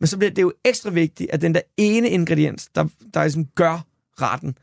[0.00, 3.44] men så bliver det jo ekstra vigtigt, at den der ene ingrediens, der, der ligesom
[3.44, 3.84] gør
[4.22, 4.54] retten,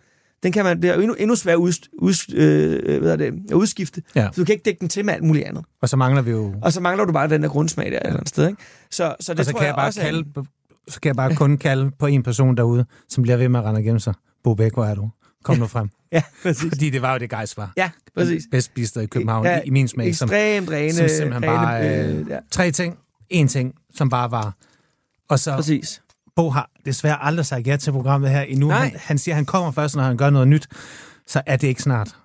[0.44, 3.34] den kan man, det er jo endnu, endnu sværere ud, ud, øh, hvad er det,
[3.50, 4.02] at udskifte.
[4.16, 4.30] Ja.
[4.34, 5.66] Så du kan ikke dække den til med alt muligt andet.
[5.82, 6.54] Og så mangler vi jo...
[6.62, 7.98] Og så mangler du bare den der grundsmag der ja.
[7.98, 8.48] et eller andet sted.
[8.48, 8.62] Ikke?
[8.92, 10.26] Så, så det og så tror kan jeg, jeg bare også kalde,
[10.88, 13.66] så kan jeg bare kun kalde på en person derude, som bliver ved med at
[13.66, 14.14] rende igennem sig.
[14.44, 15.10] Bo Bæk, hvor er du?
[15.48, 15.90] Kom nu frem.
[16.12, 16.70] ja, præcis.
[16.70, 17.74] Fordi det var jo det gejs var.
[17.78, 18.44] Ja, præcis.
[18.52, 20.08] Bedst spistet i København, ja, i, i min smag.
[20.08, 20.94] Ekstremt rene.
[20.94, 21.90] Som simpelthen bare...
[21.90, 22.40] Øh, ja.
[22.52, 22.98] Tre ting.
[23.30, 24.54] En ting, som bare var...
[25.30, 25.56] Og så...
[25.56, 26.02] Præcis.
[26.36, 28.70] Bo har desværre aldrig sagt ja til programmet her endnu.
[28.70, 30.68] Han, han siger, at han kommer først, når han gør noget nyt.
[31.28, 32.16] Så er det ikke snart.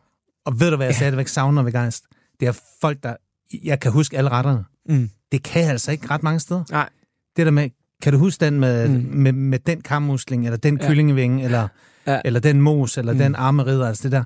[0.44, 0.96] Og ved du, hvad jeg ja.
[0.96, 2.04] stadigvæk savner ved Geist?
[2.40, 3.16] Det er folk, der...
[3.64, 4.64] Jeg kan huske alle retterne.
[4.88, 5.10] Mm.
[5.32, 6.64] Det kan jeg altså ikke ret mange steder.
[6.70, 6.88] Nej.
[7.36, 7.70] Det der med...
[8.02, 9.06] Kan du huske den med, mm.
[9.10, 10.88] med, med den kammusling, eller den ja.
[10.88, 11.68] kyllingevinge, eller,
[12.06, 12.20] ja.
[12.24, 13.18] eller den mos, eller mm.
[13.18, 14.24] den armerider, altså det der.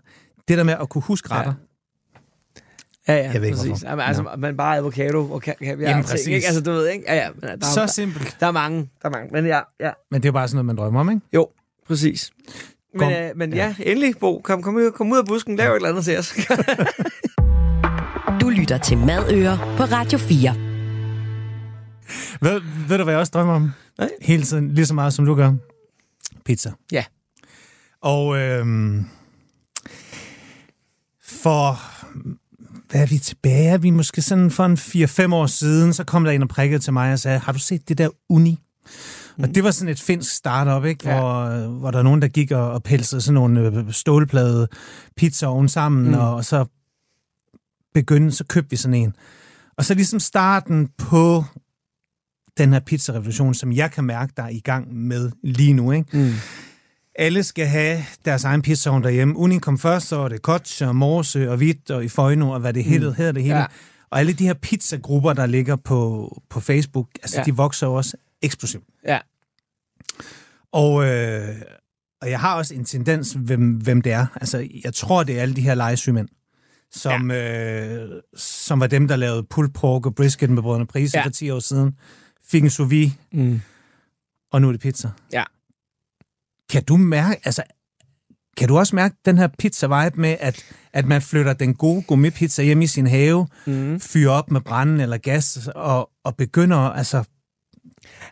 [0.48, 1.52] Det der med at kunne huske retter.
[1.52, 1.66] Ja.
[3.08, 3.84] Ja, ja, jeg ved ikke, præcis.
[3.84, 4.36] Jamen, altså, ja.
[4.36, 6.20] man bare avocado og kan, kan, Jamen, præcis.
[6.20, 6.46] Ting, ikke?
[6.46, 7.04] Altså, du ved, ikke?
[7.08, 8.36] Ja, ja, men der, Så der, simpelt.
[8.40, 9.90] Der er mange, der er mange, men ja, ja.
[10.10, 11.22] Men det er bare sådan noget, man drømmer om, ikke?
[11.32, 11.48] Jo,
[11.86, 12.30] præcis.
[12.94, 13.74] Men, øh, men ja.
[13.78, 14.40] ja, endelig, Bo.
[14.44, 16.34] Kom, kom, ud, kom ud af busken, lav et eller andet til os.
[18.40, 20.54] du lytter til Madøer på Radio 4.
[22.40, 23.70] Ved, ved du, hvad jeg også drømmer om?
[23.98, 24.08] Nej.
[24.20, 25.52] Hele tiden, lige så meget som du gør.
[26.44, 26.72] Pizza.
[26.92, 27.04] Ja.
[28.06, 29.04] Og øhm,
[31.22, 31.80] for
[32.90, 33.68] hvad er vi tilbage?
[33.68, 34.74] Er vi måske sådan for en
[35.30, 37.58] 4-5 år siden, så kom der en og prikkede til mig og sagde, har du
[37.58, 38.58] set det der Uni?
[39.36, 39.44] Mm.
[39.44, 41.08] Og det var sådan et finsk startup, ikke?
[41.08, 41.20] Ja.
[41.20, 44.68] Hvor, hvor der er nogen, der gik og, og pelsede sådan nogle øh, stålplade
[45.16, 46.14] pizzaovn sammen, mm.
[46.14, 46.64] og, og så
[47.94, 49.14] begyndte, så købte vi sådan en.
[49.76, 51.44] Og så ligesom starten på
[52.58, 56.18] den her pizzarevolution, som jeg kan mærke, der er i gang med lige nu, ikke?
[56.18, 56.32] Mm.
[57.18, 59.36] Alle skal have deres egen pizzaovn derhjemme.
[59.36, 62.72] Uni kom først, så var det Kotch og Morse og Hvidt og Ifoino og hvad
[62.72, 63.14] det mm.
[63.14, 63.56] hedder det hele.
[63.56, 63.66] Ja.
[64.10, 67.44] Og alle de her pizzagrupper, der ligger på, på Facebook, altså ja.
[67.44, 68.84] de vokser også eksplosivt.
[69.04, 69.18] Ja.
[70.72, 71.54] Og, øh,
[72.22, 74.26] og jeg har også en tendens, hvem, hvem det er.
[74.34, 76.28] Altså, jeg tror, det er alle de her lejesygmænd,
[76.92, 77.86] som, ja.
[77.86, 81.24] øh, som var dem, der lavede pulled pork og brisket med brødrene Prise ja.
[81.24, 81.96] for 10 år siden.
[82.48, 83.60] Fik en sous vide, mm.
[84.52, 85.10] og nu er det pizza.
[85.32, 85.44] Ja.
[86.70, 87.62] Kan du mærke, altså,
[88.56, 92.62] kan du også mærke den her pizza-vibe med, at, at man flytter den gode gourmet-pizza
[92.62, 94.00] hjem i sin have, mm.
[94.00, 97.24] fyrer op med branden eller gas, og, og begynder, altså...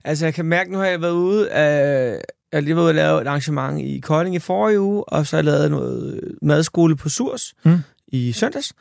[0.04, 2.20] Altså, jeg kan mærke, nu har jeg været ude, øh, jeg
[2.52, 5.36] har lige været ude og lave et arrangement i Kolding i forrige uge, og så
[5.36, 7.78] har jeg lavet noget madskole på Surs mm.
[8.08, 8.72] i søndags.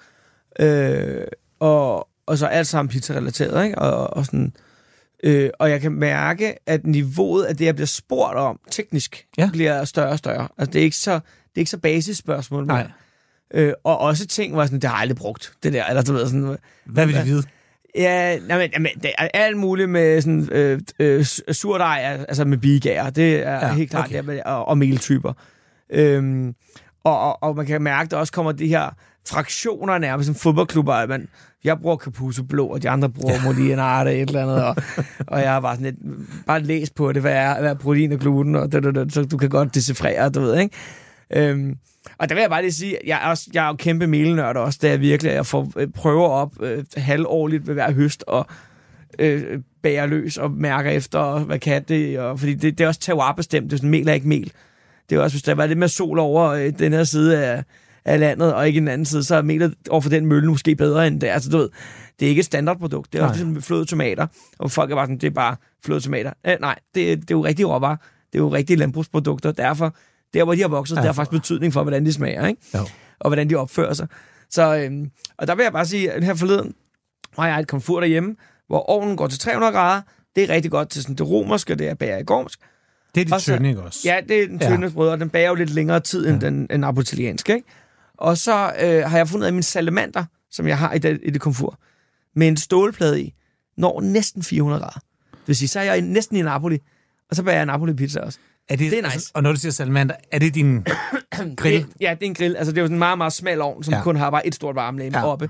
[0.60, 1.28] Øh,
[1.60, 3.80] og, og så alt sammen pizza-relateret, ikke?
[3.80, 4.54] Og, og sådan...
[4.56, 4.73] Øh,
[5.60, 9.50] og jeg kan mærke, at niveauet af det, jeg bliver spurgt om teknisk, ja.
[9.54, 10.48] bliver større og større.
[10.58, 11.22] Altså, det er ikke så, det
[11.56, 12.78] er ikke så basisspørgsmål mere.
[12.78, 12.92] Nej.
[13.54, 15.86] Øh, og også ting, hvor sådan, det har jeg aldrig brugt, det der.
[15.86, 17.44] Eller, du ved, sådan, Hvad vil de vide?
[17.96, 22.58] Ja, nej, men, jamen, det er alt muligt med sådan, øh, øh, surdej, altså med
[22.58, 23.10] bigager.
[23.10, 24.24] Det er ja, helt klart, okay.
[24.24, 25.34] det og, og meltyper.
[25.90, 26.56] Øhm,
[27.04, 28.90] og, og, og man kan mærke, at der også kommer de her
[29.28, 31.28] fraktioner nærmest, som fodboldklubber, at man,
[31.64, 33.44] jeg bruger Capuso Blå, og de andre bruger ja.
[33.44, 34.76] Molinarte, et eller andet, og,
[35.28, 38.12] og jeg har bare sådan lidt, bare læst på det, hvad er, hvad er protein
[38.12, 40.76] og gluten, og det, det, det, så du kan godt decifrere, du ved, ikke?
[41.36, 41.78] Øhm,
[42.18, 44.56] og der vil jeg bare lige sige, jeg er, også, jeg er jo kæmpe melnørd
[44.56, 48.48] også, da jeg virkelig jeg får, øh, prøver op øh, halvårligt ved hver høst, og
[49.20, 52.88] øh, bærer løs og mærker efter, og hvad kan det, og, fordi det, det er
[52.88, 54.52] også terroir-bestemt, det er sådan, mel er ikke mel.
[55.10, 57.64] Det er også, hvis der var lidt mere sol over øh, den her side af,
[58.06, 60.76] af landet, og ikke en anden side, så er melet over for den mølle måske
[60.76, 61.28] bedre end det.
[61.28, 61.70] Altså, du ved,
[62.20, 63.14] det er ikke et standardprodukt.
[63.14, 63.30] Det er nej.
[63.30, 64.28] også ligesom fløde tomater,
[64.60, 66.32] og folk er bare sådan, det er bare fløde tomater.
[66.44, 67.96] Eh, nej, det, det er jo rigtig råvarer.
[68.34, 69.52] Det er jo rigtige landbrugsprodukter.
[69.52, 69.96] Derfor,
[70.34, 71.02] der hvor de har vokset, ja.
[71.02, 72.62] der har faktisk betydning for, hvordan de smager, ikke?
[72.74, 72.80] Jo.
[73.20, 74.08] Og hvordan de opfører sig.
[74.50, 76.74] Så, øhm, og der vil jeg bare sige, at her forleden
[77.38, 78.36] har jeg et komfur derhjemme,
[78.68, 80.02] hvor ovnen går til 300 grader.
[80.36, 82.60] Det er rigtig godt til sådan det romerske, det er bager i gormsk.
[83.16, 84.00] Det er de tynde, også?
[84.06, 84.94] Ja, det er den tynde ja.
[84.94, 86.46] brød, og den bager jo lidt længere tid end ja.
[86.46, 87.68] den end napolitanske, ikke?
[88.18, 91.30] Og så øh, har jeg fundet, at min salamander, som jeg har i det, i
[91.30, 91.80] det komfur,
[92.36, 93.34] med en stålplade i,
[93.78, 95.00] når næsten 400 grader.
[95.32, 96.80] Det vil sige, så er jeg næsten i Napoli,
[97.30, 98.40] og så bager jeg Napoli-pizza også.
[98.70, 99.14] Er det, det er nice.
[99.14, 100.86] Altså, og når du siger salamander, er det din
[101.58, 101.84] grill?
[101.84, 102.56] Det, ja, det er en grill.
[102.56, 104.02] Altså, det er jo sådan en meget, meget smal ovn, som ja.
[104.02, 105.26] kun har bare et stort varmelæge ja.
[105.26, 105.50] oppe.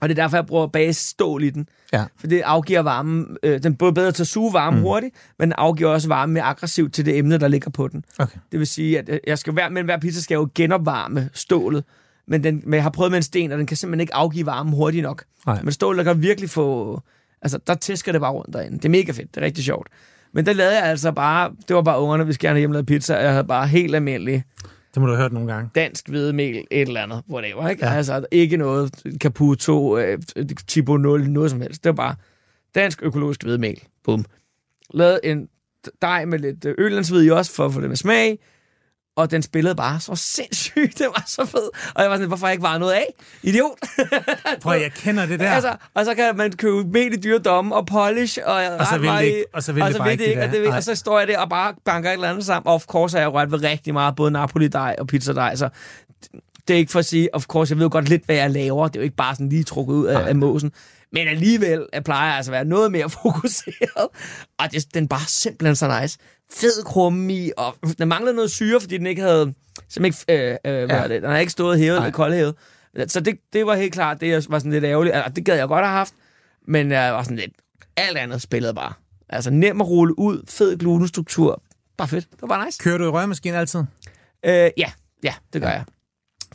[0.00, 1.68] Og det er derfor, jeg bruger bage stål i den.
[1.92, 2.04] Ja.
[2.16, 3.26] For det afgiver varme.
[3.42, 4.82] Øh, den er både bedre til at suge varme mm.
[4.82, 8.04] hurtigt, men den afgiver også varme mere aggressivt til det emne, der ligger på den.
[8.18, 8.38] Okay.
[8.52, 11.84] Det vil sige, at jeg skal være, men hver pizza skal jo genopvarme stålet
[12.26, 14.46] men, den, men jeg har prøvet med en sten, og den kan simpelthen ikke afgive
[14.46, 15.24] varme hurtigt nok.
[15.46, 15.62] Nej.
[15.62, 17.00] Men stål, der kan virkelig få...
[17.42, 18.76] Altså, der tæsker det bare rundt derinde.
[18.76, 19.34] Det er mega fedt.
[19.34, 19.88] Det er rigtig sjovt.
[20.32, 21.52] Men der lavede jeg altså bare...
[21.68, 23.14] Det var bare ungerne, vi skal gerne hjemmelavet pizza.
[23.16, 24.44] Jeg havde bare helt almindelig
[24.94, 25.70] Det må du have hørt nogle gange.
[25.74, 27.86] Dansk hvedemel, et eller andet, whatever, ikke?
[27.86, 27.92] Ja.
[27.92, 30.18] Altså, ikke noget Caputo, øh,
[30.66, 31.84] Tipo 0, noget som helst.
[31.84, 32.14] Det var bare
[32.74, 33.82] dansk økologisk hvedemel.
[34.04, 34.24] Bum.
[34.94, 35.48] Lavet en
[36.02, 38.38] dej med lidt øh, ølandshvid i også, for at få det med smag
[39.16, 40.98] og den spillede bare så sindssygt.
[40.98, 41.70] Det var så fed.
[41.94, 43.14] Og jeg var sådan, hvorfor jeg ikke var noget af?
[43.42, 43.78] Idiot.
[44.62, 45.50] Prøv, jeg kender det der.
[45.50, 48.38] Altså, og så kan man købe mel i dyredomme og polish.
[48.44, 50.42] Og, og så vil det ikke, og så vil og det, så bare ikke, det,
[50.42, 52.68] og, det, og så står jeg der og bare banker et eller andet sammen.
[52.68, 55.56] Og of course har jeg rørt ved rigtig meget, både Napoli-dej og pizza-dej.
[55.56, 55.68] Så
[56.68, 58.88] det er ikke for at sige, of course, jeg ved godt lidt, hvad jeg laver.
[58.88, 60.72] Det er jo ikke bare sådan lige trukket ud af, af måsen.
[61.14, 64.08] Men alligevel jeg plejer jeg altså at være noget mere fokuseret.
[64.58, 66.18] Og det, den bare simpelthen så nice
[66.52, 69.54] fed krumme i, og den manglede noget syre, fordi den ikke havde,
[69.88, 71.02] som ikke, øh, øh, ja.
[71.02, 72.54] det, den havde ikke stået hævet eller koldhævet.
[73.08, 75.16] Så det, det var helt klart, det var sådan lidt ærgerligt.
[75.16, 76.14] Altså, det gad jeg godt have haft,
[76.68, 77.52] men jeg var sådan lidt,
[77.96, 78.92] alt andet spillede bare.
[79.28, 81.62] Altså nem at rulle ud, fed glutenstruktur,
[81.96, 82.30] bare fedt.
[82.30, 82.78] Det var bare nice.
[82.82, 83.80] Kører du i røgmaskinen altid?
[84.44, 84.92] Øh, ja,
[85.22, 85.74] ja, det gør ja.
[85.74, 85.84] jeg.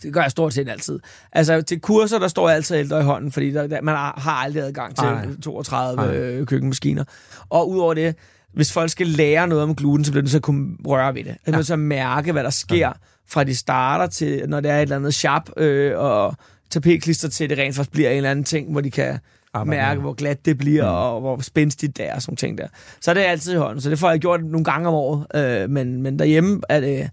[0.04, 1.00] Det gør jeg stort set altid.
[1.32, 4.43] Altså til kurser, der står jeg altid ældre i hånden, fordi der, der, man har
[4.43, 5.28] aldrig adgang til Ej.
[5.43, 6.16] 32 Ej.
[6.16, 7.04] Øh, køkkenmaskiner.
[7.50, 8.16] Og udover det,
[8.54, 11.36] hvis folk skal lære noget om gluten, så bliver de så kunne røre ved det.
[11.45, 11.64] Altså, ja.
[11.64, 12.91] så mærke, hvad der sker, ja.
[13.28, 16.36] fra de starter til, når det er et eller andet sharp, øh, og
[16.70, 19.20] tapetklister til, det rent faktisk bliver en eller anden ting, hvor de kan
[19.54, 20.04] Arbejde mærke, med.
[20.04, 20.95] hvor glat det bliver, mm.
[20.95, 22.68] og hvor spændstigt det er, og sådan ting der.
[23.02, 25.26] Så er det altid i hånden, så det får jeg gjort nogle gange om året.
[25.36, 27.10] Øh, men, men derhjemme er det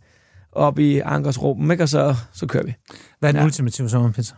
[0.56, 1.82] oppe i Ankers rum, ikke?
[1.82, 2.74] og så, så kører vi.
[3.18, 3.44] Hvad er den ja.
[3.44, 4.34] ultimative sommerpizza?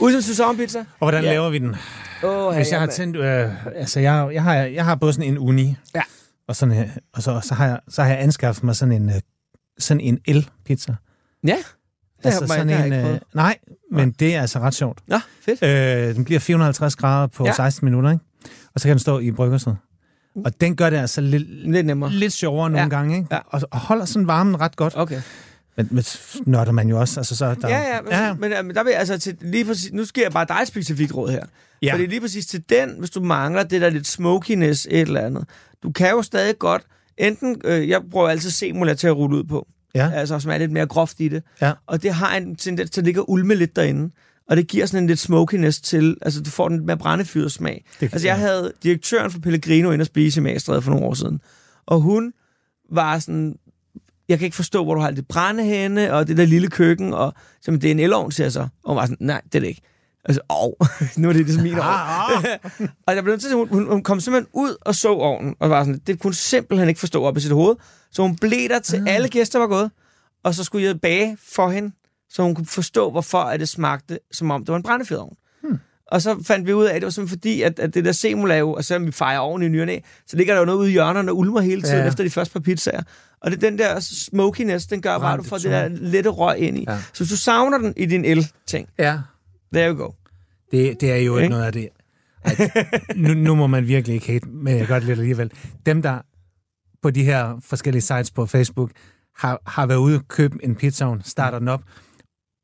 [0.00, 0.78] Ultimative sommerpizza?
[0.78, 1.30] Og hvordan ja.
[1.30, 1.76] laver vi den?
[2.22, 5.38] Oh, Hvis jeg har tændt, øh, altså jeg, jeg, har, jeg har både sådan en
[5.38, 6.02] uni, ja.
[6.48, 9.20] og, sådan, og så, så, har jeg, så har jeg anskaffet mig sådan en, øh,
[9.78, 10.94] sådan en el-pizza.
[11.46, 11.56] Ja,
[12.18, 13.58] det altså sådan en, øh, Nej,
[13.92, 14.98] men det er altså ret sjovt.
[15.08, 15.62] Ja, fedt.
[15.62, 17.52] Øh, den bliver 450 grader på ja.
[17.52, 18.24] 16 minutter, ikke?
[18.74, 19.76] Og så kan den stå i bryggerset.
[20.44, 22.12] Og den gør det altså lidt, lidt, nemmere.
[22.12, 22.88] lidt sjovere nogle ja.
[22.88, 23.28] gange, ikke?
[23.30, 23.38] Ja.
[23.46, 24.92] Og, og holder sådan varmen ret godt.
[24.96, 25.20] Okay.
[25.76, 26.04] Men, men
[26.46, 27.20] nørder man jo også.
[27.20, 28.34] Altså, så der, ja, ja, men, ja.
[28.34, 31.14] Men, men der vil altså til, lige præcis, nu skal jeg bare dig et specifikt
[31.16, 31.44] råd her.
[31.82, 31.92] Ja.
[31.92, 35.44] Fordi lige præcis til den, hvis du mangler det der lidt smokiness, et eller andet,
[35.82, 36.82] du kan jo stadig godt,
[37.18, 40.10] enten, øh, jeg bruger altid semula til at rulle ud på, ja.
[40.14, 41.72] altså som er lidt mere groft i det, ja.
[41.86, 44.10] og det har en tendens til at ligge ulme lidt derinde,
[44.48, 47.84] og det giver sådan en lidt smokiness til, altså du får den mere brændefyret smag.
[48.00, 51.40] Altså jeg havde direktøren for Pellegrino ind og spise i Magstræde for nogle år siden,
[51.86, 52.32] og hun
[52.90, 53.56] var sådan,
[54.28, 57.34] jeg kan ikke forstå, hvor du har det brændehænde, og det der lille køkken, og
[57.62, 58.60] så, det er en elovn, siger så.
[58.60, 59.82] Og hun var sådan, nej, det er det ikke.
[60.24, 60.72] Altså, åh,
[61.22, 61.82] nu er det ligesom min ovn.
[61.82, 62.88] Ah, ah.
[63.06, 65.84] og jeg blev til, hun, hun, hun, kom simpelthen ud og så ovnen, og var
[65.84, 67.76] sådan, det kunne simpelthen ikke forstå op i sit hoved.
[68.10, 69.14] Så hun blev der til ah.
[69.14, 69.90] alle gæster var gået,
[70.44, 71.92] og så skulle jeg bage for hende,
[72.30, 75.36] så hun kunne forstå, hvorfor at det smagte, som om det var en brændefjedovn.
[75.62, 75.78] Hmm.
[76.06, 78.12] Og så fandt vi ud af, at det var simpelthen fordi, at, at det der
[78.12, 80.88] semula jo, og selvom vi fejrer oven i nyerne, så ligger der jo noget ude
[80.88, 82.06] i hjørnerne og ulmer hele tiden ja.
[82.06, 83.02] efter de første par pizzaer.
[83.40, 86.58] Og det den der smokiness, den gør bare, at du får det der lette røg
[86.58, 86.84] ind i.
[86.88, 86.98] Ja.
[87.12, 89.18] Så hvis du savner den i din el-ting, ja.
[89.74, 90.10] there you go.
[90.70, 91.88] Det, det er jo ikke noget af det.
[92.42, 92.60] At,
[93.16, 95.52] nu, nu må man virkelig ikke hate, men jeg gør det lidt alligevel.
[95.86, 96.18] Dem, der
[97.02, 98.90] på de her forskellige sites på Facebook
[99.36, 101.82] har, har været ude og købe en pizzaovn, starter den op,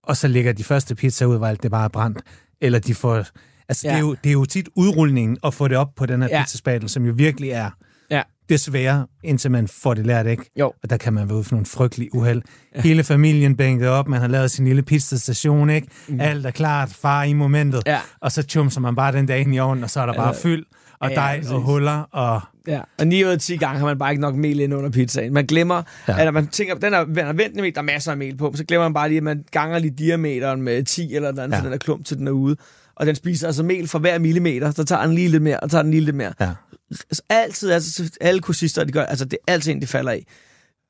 [0.03, 2.23] og så ligger de første pizza ud, hvor alt det bare er brændt.
[2.61, 3.25] Eller de får...
[3.69, 3.93] Altså, ja.
[3.93, 6.29] det, er jo, det er jo tit udrulningen at få det op på den her
[6.29, 6.43] ja.
[6.43, 7.71] pizzaspatel, som jo virkelig er
[8.11, 8.23] ja.
[8.49, 10.51] desværre, indtil man får det lært, ikke?
[10.59, 10.73] Jo.
[10.83, 12.43] Og der kan man være ude for nogle frygtelige uheld.
[12.75, 12.81] Ja.
[12.81, 15.89] Hele familien bænket op, man har lavet sin lille pizzastation, ikke?
[16.09, 16.21] Mm.
[16.21, 17.83] Alt er klart, far i momentet.
[17.87, 18.01] Ja.
[18.21, 20.35] Og så chumser man bare den dag ind i ovnen, og så er der bare
[20.35, 20.65] fyld
[21.01, 21.99] og ja, dej ja, og huller.
[22.13, 22.41] Og...
[22.67, 24.91] Ja, og 9 ud af 10 gange har man bare ikke nok mel ind under
[24.91, 25.33] pizzaen.
[25.33, 26.19] Man glemmer, ja.
[26.19, 28.65] eller man tænker, den er, den er vendt der er masser af mel på, så
[28.65, 31.61] glemmer man bare lige, at man ganger lige diameteren med 10 eller noget andet, ja.
[31.61, 32.57] så den er klump til den er ude.
[32.95, 35.71] Og den spiser altså mel for hver millimeter, så tager den lige lidt mere, og
[35.71, 36.33] tager den lige lidt mere.
[36.41, 36.51] Ja.
[36.91, 40.27] Altså, altid, altså alle kursister, de gør, altså det er altid en, de falder i.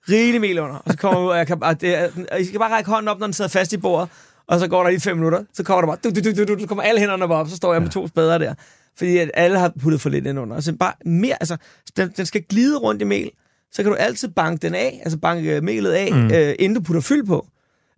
[0.09, 2.59] Rigelig mel under, og så kommer ud, og jeg kan bare, det er, I skal
[2.59, 4.09] bare række hånden op, når den sidder fast i bordet,
[4.47, 6.61] og så går der lige fem minutter, så kommer der bare, du, du, du, du,
[6.63, 8.55] du, kommer alle hænderne op, så står jeg med to spader der.
[8.99, 10.55] Fordi at alle har puttet for lidt ind under.
[10.55, 11.57] Altså bare mere, altså,
[11.97, 13.31] den, den skal glide rundt i mel,
[13.73, 16.31] så kan du altid banke den af, altså banke melet af, mm.
[16.31, 17.47] øh, inden du putter fyld på.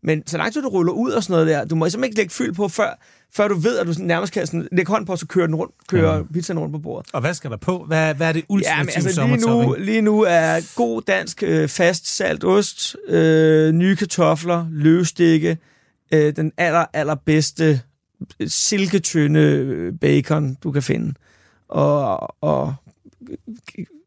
[0.02, 2.34] Men så langt du ruller ud og sådan noget der, du må simpelthen ikke lægge
[2.34, 3.02] fyld på, før,
[3.34, 5.74] før du ved, at du nærmest kan sådan, lægge hånden på, så kører den rundt,
[5.88, 6.28] kører mm.
[6.32, 7.10] pizzaen rundt på bordet.
[7.12, 7.84] Og hvad skal der på?
[7.84, 11.68] Hvad, hvad er det ultimative ja, altså, lige nu, lige nu er god dansk øh,
[11.68, 15.58] fast salt ost, øh, nye kartofler, løvstikke,
[16.12, 17.80] øh, den aller, allerbedste
[18.46, 21.14] silketynde øh, bacon, du kan finde.
[21.68, 22.74] Og, og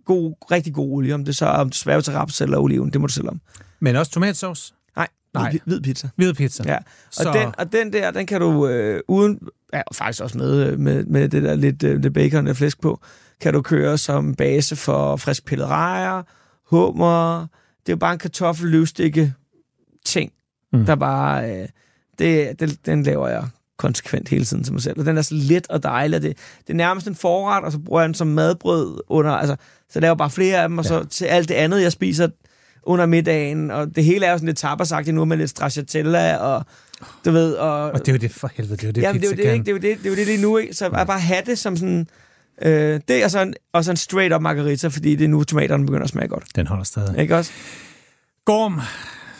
[0.06, 3.08] god, rigtig god olie, om det så er svært til raps eller oliven, det må
[3.08, 3.42] du selv om.
[3.80, 4.74] Men også tomatsauce?
[4.96, 5.58] Nej, Nej.
[5.66, 6.10] hvid pizza.
[6.16, 6.64] Hvid pizza.
[6.66, 7.32] Ja, og, så...
[7.34, 9.40] den, og den der, den kan du øh, uden,
[9.74, 13.00] ja, faktisk også med, med, med det der lidt, øh, det bacon og flæsk på,
[13.42, 16.24] kan du køre som base for frisk pillet rejer,
[16.70, 17.40] hummer,
[17.80, 19.34] det er jo bare en kartoffel løvstikke
[20.06, 20.32] ting,
[20.74, 20.86] mm.
[20.86, 21.52] der bare...
[21.52, 21.68] Øh,
[22.20, 23.48] det, det, den laver jeg
[23.78, 25.00] konsekvent hele tiden til mig selv.
[25.00, 26.22] Og den er så let og dejlig.
[26.22, 29.32] Det, det er nærmest en forret, og så bruger jeg den som madbrød under...
[29.32, 29.56] Altså,
[29.90, 32.28] så jeg laver bare flere af dem, og så til alt det andet, jeg spiser
[32.84, 36.66] under middagen, og det hele er jo sådan lidt tapasagtigt nu med lidt stracciatella, og
[37.26, 37.92] du ved, og...
[37.92, 39.38] Og det er jo det for helvede, det er jo det, jamen, det er jo
[39.38, 39.66] det, ikke?
[39.66, 40.74] det er jo det, det er jo det lige nu, ikke?
[40.74, 42.08] Så jeg bare have det som sådan...
[42.62, 45.44] Øh, det er så en, og så en straight up margarita, fordi det er nu,
[45.44, 46.44] tomaterne begynder at smage godt.
[46.56, 47.22] Den holder stadig.
[47.22, 47.52] Ikke også?
[48.46, 48.82] Gorm,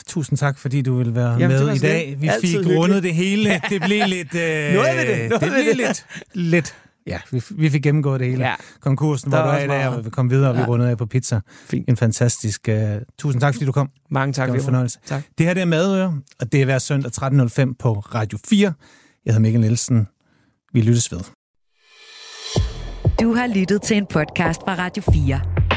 [0.08, 2.16] tusind tak, fordi du vil være Jamen, med i dag.
[2.20, 2.80] Vi fik hyggeligt.
[2.80, 3.50] rundet det hele.
[3.70, 4.36] Det blev lidt...
[4.36, 5.30] Øh, Noget ved det.
[5.30, 6.76] Noget det blev lidt, lidt
[7.08, 8.46] Ja, vi, vi fik gennemgået det hele.
[8.48, 8.56] Ja.
[8.80, 10.68] Konkursen, hvor du er i dag, og vi kom videre, og vi ja.
[10.68, 11.40] rundede af på pizza.
[11.70, 11.90] Fint.
[11.90, 12.70] En fantastisk...
[12.72, 12.78] Uh,
[13.20, 13.90] tusind tak, fordi du kom.
[14.12, 14.48] Mange tak.
[14.48, 15.00] Det var en fornøjelse.
[15.06, 15.24] Tak.
[15.38, 18.74] Det her det er Madøre, og det er hver søndag 13.05 på Radio 4.
[19.26, 20.08] Jeg hedder Mikkel Nielsen.
[20.74, 21.20] Vi lyttes ved.
[23.22, 25.77] Du har lyttet til en podcast fra Radio 4.